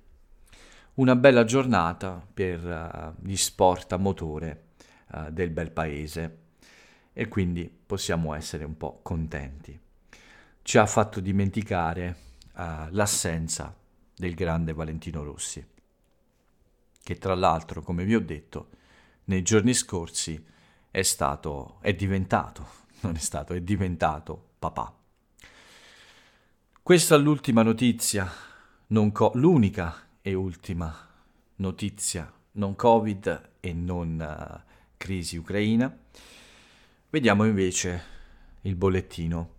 Una 0.94 1.16
bella 1.16 1.46
giornata 1.46 2.24
per 2.32 2.64
uh, 2.64 3.26
gli 3.26 3.36
sport 3.36 3.94
a 3.94 3.98
motore 3.98 4.70
uh, 5.14 5.30
del 5.30 5.50
bel 5.50 5.72
paese 5.72 6.38
e 7.14 7.28
quindi 7.28 7.72
possiamo 7.86 8.34
essere 8.34 8.64
un 8.64 8.78
po' 8.78 9.00
contenti. 9.02 9.78
Ci 10.62 10.78
ha 10.78 10.86
fatto 10.86 11.20
dimenticare 11.20 12.16
uh, 12.54 12.88
l'assenza 12.90 13.76
del 14.16 14.36
grande 14.36 14.74
Valentino 14.74 15.24
Rossi, 15.24 15.66
che 17.04 17.18
tra 17.18 17.36
l'altro, 17.36 17.82
come 17.82 18.06
vi 18.06 18.16
ho 18.16 18.22
detto, 18.22 18.70
nei 19.26 19.42
giorni 19.42 19.74
scorsi 19.74 20.44
è 20.92 21.02
stato, 21.02 21.78
è 21.82 21.94
diventato, 21.94 22.68
non 23.02 23.16
è 23.16 23.20
stato, 23.20 23.54
è 23.54 23.62
diventato 23.62 24.50
papà. 24.60 24.96
Questa 26.84 27.16
è 27.16 27.18
l'ultima 27.18 27.64
notizia, 27.64 28.30
co- 29.12 29.32
l'unica 29.36 30.08
e 30.22 30.34
ultima 30.34 30.94
notizia 31.56 32.32
non 32.54 32.76
Covid 32.76 33.50
e 33.60 33.74
non 33.74 34.20
uh, 34.20 34.71
crisi 35.02 35.36
ucraina. 35.36 35.98
Vediamo 37.10 37.46
invece 37.46 38.04
il 38.62 38.76
bollettino. 38.76 39.56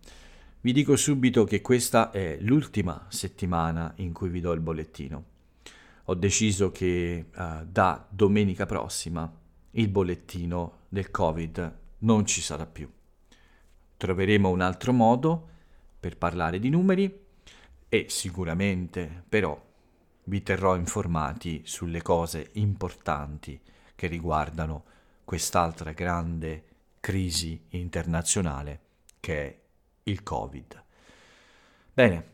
Vi 0.61 0.72
dico 0.72 0.94
subito 0.94 1.42
che 1.42 1.61
questa 1.61 2.12
è 2.12 2.38
l'ultima 2.40 3.07
settimana 3.09 3.92
in 3.96 4.12
cui 4.12 4.28
vi 4.28 4.40
do 4.40 4.52
il 4.52 4.61
bollettino. 4.61 5.24
Ho 6.05 6.14
deciso 6.14 6.70
che 6.70 7.26
uh, 7.34 7.66
da 7.68 8.07
domenica 8.09 8.66
prossima 8.66 9.30
il 9.72 9.88
bollettino 9.88 10.82
del 10.88 11.11
Covid 11.11 11.78
non 11.99 12.24
ci 12.24 12.40
sarà 12.40 12.64
più. 12.64 12.88
Troveremo 13.97 14.49
un 14.49 14.61
altro 14.61 14.93
modo 14.93 15.49
per 15.99 16.16
parlare 16.16 16.61
di 16.61 16.68
numeri 16.68 17.20
e 17.88 18.07
sicuramente 18.09 19.24
però 19.28 19.61
vi 20.24 20.43
terrò 20.45 20.76
informati 20.76 21.62
sulle 21.64 22.01
cose 22.01 22.51
importanti 22.53 23.61
che 23.97 24.07
riguardano 24.07 24.84
quest'altra 25.25 25.93
grande 25.93 26.64
crisi 27.01 27.61
internazionale 27.70 28.81
che 29.20 29.47
è 29.47 29.59
il 30.05 30.23
Covid. 30.23 30.85
Bene, 31.93 32.31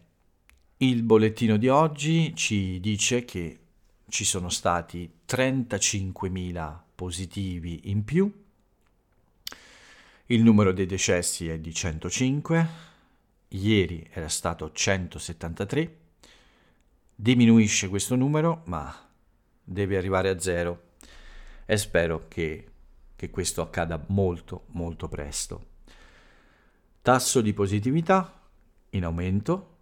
il 0.78 1.02
bollettino 1.02 1.56
di 1.56 1.68
oggi 1.68 2.34
ci 2.36 2.78
dice 2.80 3.24
che 3.24 3.58
ci 4.08 4.24
sono 4.24 4.48
stati 4.48 5.10
35.000 5.26 6.78
positivi 6.94 7.90
in 7.90 8.04
più, 8.04 8.32
il 10.30 10.42
numero 10.42 10.72
dei 10.72 10.84
decessi 10.86 11.48
è 11.48 11.58
di 11.58 11.72
105, 11.72 12.68
ieri 13.48 14.06
era 14.12 14.28
stato 14.28 14.70
173, 14.70 15.96
diminuisce 17.14 17.88
questo 17.88 18.14
numero 18.14 18.62
ma 18.66 18.94
deve 19.64 19.96
arrivare 19.96 20.28
a 20.28 20.38
zero. 20.38 20.82
E 21.64 21.76
spero 21.76 22.26
che 22.28 22.66
che 23.18 23.30
questo 23.30 23.62
accada 23.62 24.00
molto 24.10 24.66
molto 24.68 25.08
presto. 25.08 25.66
Tasso 27.02 27.40
di 27.40 27.52
positività 27.52 28.40
in 28.90 29.04
aumento 29.04 29.76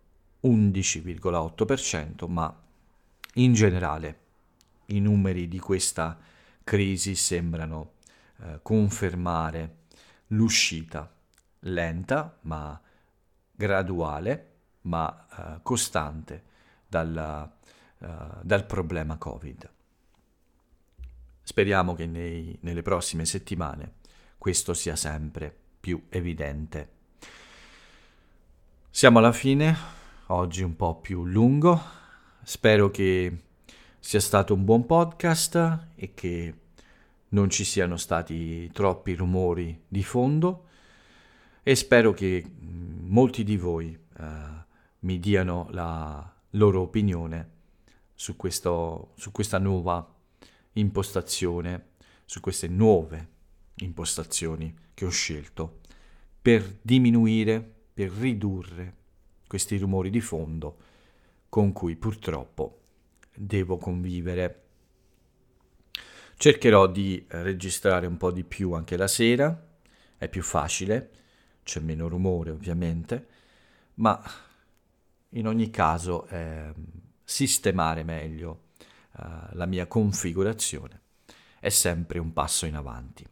11,8%, 0.44 2.26
ma 2.30 2.62
in 3.34 3.52
generale 3.52 4.18
i 4.86 5.00
numeri 5.00 5.48
di 5.48 5.58
questa 5.58 6.18
crisi 6.64 7.14
sembrano 7.14 7.92
eh, 8.38 8.60
confermare 8.62 9.84
l'uscita 10.28 11.12
lenta 11.60 12.38
ma 12.42 12.80
graduale 13.52 14.52
ma 14.82 15.26
eh, 15.28 15.60
costante 15.62 16.44
dalla, 16.86 17.42
uh, 17.98 18.06
dal 18.42 18.64
problema 18.64 19.16
Covid. 19.16 19.70
Speriamo 21.48 21.94
che 21.94 22.06
nei, 22.06 22.58
nelle 22.62 22.82
prossime 22.82 23.24
settimane 23.24 23.98
questo 24.36 24.74
sia 24.74 24.96
sempre 24.96 25.56
più 25.78 26.06
evidente. 26.08 26.88
Siamo 28.90 29.18
alla 29.20 29.30
fine, 29.30 29.76
oggi 30.26 30.64
un 30.64 30.74
po' 30.74 30.96
più 30.96 31.24
lungo, 31.24 31.80
spero 32.42 32.90
che 32.90 33.42
sia 34.00 34.18
stato 34.18 34.54
un 34.54 34.64
buon 34.64 34.86
podcast 34.86 35.90
e 35.94 36.14
che 36.14 36.54
non 37.28 37.48
ci 37.48 37.62
siano 37.62 37.96
stati 37.96 38.68
troppi 38.72 39.14
rumori 39.14 39.84
di 39.86 40.02
fondo 40.02 40.66
e 41.62 41.76
spero 41.76 42.12
che 42.12 42.44
mm, 42.44 43.06
molti 43.08 43.44
di 43.44 43.56
voi 43.56 43.96
uh, 44.18 44.24
mi 44.98 45.20
diano 45.20 45.68
la 45.70 46.28
loro 46.50 46.80
opinione 46.80 47.50
su, 48.14 48.34
questo, 48.34 49.12
su 49.14 49.30
questa 49.30 49.58
nuova 49.58 50.10
impostazione, 50.76 51.94
su 52.24 52.40
queste 52.40 52.68
nuove 52.68 53.34
impostazioni 53.76 54.74
che 54.94 55.04
ho 55.04 55.10
scelto 55.10 55.80
per 56.40 56.78
diminuire, 56.80 57.74
per 57.92 58.10
ridurre 58.10 58.94
questi 59.46 59.76
rumori 59.78 60.10
di 60.10 60.20
fondo 60.20 60.76
con 61.48 61.72
cui 61.72 61.96
purtroppo 61.96 62.80
devo 63.34 63.78
convivere. 63.78 64.62
Cercherò 66.36 66.86
di 66.86 67.24
registrare 67.28 68.06
un 68.06 68.16
po' 68.16 68.30
di 68.30 68.44
più 68.44 68.72
anche 68.72 68.96
la 68.96 69.08
sera, 69.08 69.66
è 70.18 70.28
più 70.28 70.42
facile, 70.42 71.10
c'è 71.62 71.80
meno 71.80 72.08
rumore 72.08 72.50
ovviamente, 72.50 73.26
ma 73.94 74.20
in 75.30 75.46
ogni 75.46 75.70
caso 75.70 76.26
eh, 76.26 76.72
sistemare 77.24 78.04
meglio 78.04 78.65
la 79.52 79.66
mia 79.66 79.86
configurazione 79.86 81.00
è 81.58 81.68
sempre 81.68 82.18
un 82.18 82.32
passo 82.32 82.66
in 82.66 82.74
avanti. 82.74 83.26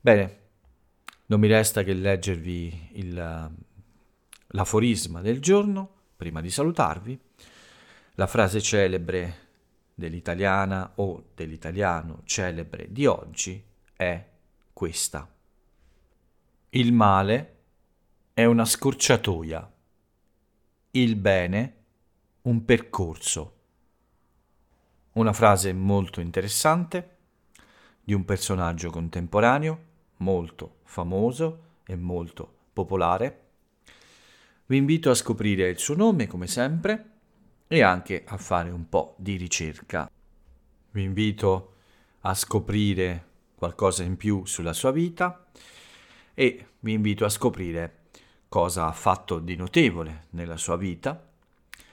Bene, 0.00 0.40
non 1.26 1.40
mi 1.40 1.48
resta 1.48 1.82
che 1.82 1.92
leggervi 1.94 2.90
il, 2.92 3.50
l'aforisma 4.48 5.20
del 5.20 5.40
giorno 5.40 6.00
prima 6.16 6.40
di 6.40 6.50
salutarvi. 6.50 7.18
La 8.16 8.26
frase 8.26 8.60
celebre 8.60 9.48
dell'italiana 9.94 10.92
o 10.96 11.30
dell'italiano 11.34 12.20
celebre 12.24 12.88
di 12.90 13.06
oggi 13.06 13.62
è 13.96 14.24
questa. 14.72 15.28
Il 16.70 16.92
male 16.92 17.56
è 18.34 18.44
una 18.44 18.64
scorciatoia 18.64 19.72
il 20.94 21.16
bene 21.16 21.76
un 22.42 22.64
percorso. 22.64 23.60
Una 25.14 25.34
frase 25.34 25.74
molto 25.74 26.22
interessante 26.22 27.16
di 28.02 28.14
un 28.14 28.24
personaggio 28.24 28.88
contemporaneo, 28.88 29.80
molto 30.18 30.76
famoso 30.84 31.80
e 31.84 31.96
molto 31.96 32.60
popolare. 32.72 33.40
Vi 34.64 34.76
invito 34.78 35.10
a 35.10 35.14
scoprire 35.14 35.68
il 35.68 35.78
suo 35.78 35.96
nome 35.96 36.26
come 36.26 36.46
sempre 36.46 37.10
e 37.68 37.82
anche 37.82 38.24
a 38.26 38.38
fare 38.38 38.70
un 38.70 38.88
po' 38.88 39.14
di 39.18 39.36
ricerca. 39.36 40.10
Vi 40.92 41.02
invito 41.02 41.74
a 42.20 42.32
scoprire 42.32 43.26
qualcosa 43.54 44.02
in 44.04 44.16
più 44.16 44.46
sulla 44.46 44.72
sua 44.72 44.92
vita 44.92 45.46
e 46.32 46.68
vi 46.80 46.92
invito 46.94 47.26
a 47.26 47.28
scoprire 47.28 48.04
cosa 48.48 48.86
ha 48.86 48.92
fatto 48.92 49.40
di 49.40 49.56
notevole 49.56 50.28
nella 50.30 50.56
sua 50.56 50.76
vita 50.76 51.28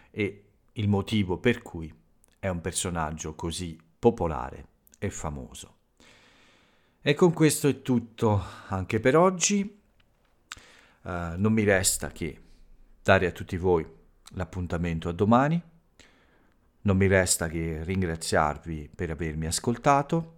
e 0.10 0.44
il 0.72 0.88
motivo 0.88 1.38
per 1.38 1.62
cui 1.62 1.99
è 2.40 2.48
un 2.48 2.62
personaggio 2.62 3.36
così 3.36 3.78
popolare 4.00 4.66
e 4.98 5.10
famoso. 5.10 5.76
E 7.02 7.14
con 7.14 7.34
questo 7.34 7.68
è 7.68 7.82
tutto 7.82 8.44
anche 8.68 9.00
per 9.00 9.16
oggi. 9.16 9.78
Uh, 11.02 11.36
non 11.38 11.54
mi 11.54 11.64
resta 11.64 12.10
che 12.12 12.42
dare 13.02 13.28
a 13.28 13.32
tutti 13.32 13.58
voi 13.58 13.86
l'appuntamento 14.34 15.10
a 15.10 15.14
domani. 15.14 15.62
Non 16.82 16.98
mi 16.98 17.08
resta 17.08 17.48
che 17.48 17.84
ringraziarvi 17.84 18.90
per 18.94 19.10
avermi 19.12 19.46
ascoltato. 19.46 20.36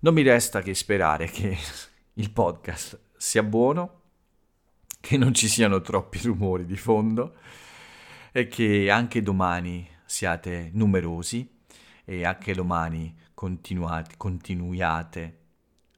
Non 0.00 0.14
mi 0.14 0.22
resta 0.22 0.62
che 0.62 0.74
sperare 0.74 1.26
che 1.26 1.56
il 2.14 2.30
podcast 2.30 2.98
sia 3.16 3.42
buono 3.42 4.00
che 5.02 5.16
non 5.16 5.34
ci 5.34 5.48
siano 5.48 5.80
troppi 5.80 6.20
rumori 6.22 6.64
di 6.64 6.76
fondo 6.76 7.34
e 8.30 8.46
che 8.46 8.88
anche 8.88 9.20
domani 9.20 9.86
siate 10.12 10.68
numerosi 10.74 11.48
e 12.04 12.26
anche 12.26 12.52
domani 12.52 13.16
continuiate 13.32 15.38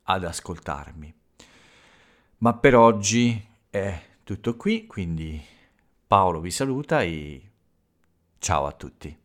ad 0.04 0.24
ascoltarmi. 0.24 1.14
Ma 2.38 2.54
per 2.54 2.76
oggi 2.76 3.44
è 3.68 4.00
tutto 4.22 4.56
qui, 4.56 4.86
quindi 4.86 5.42
Paolo 6.06 6.38
vi 6.38 6.52
saluta 6.52 7.02
e 7.02 7.50
ciao 8.38 8.66
a 8.66 8.72
tutti. 8.72 9.23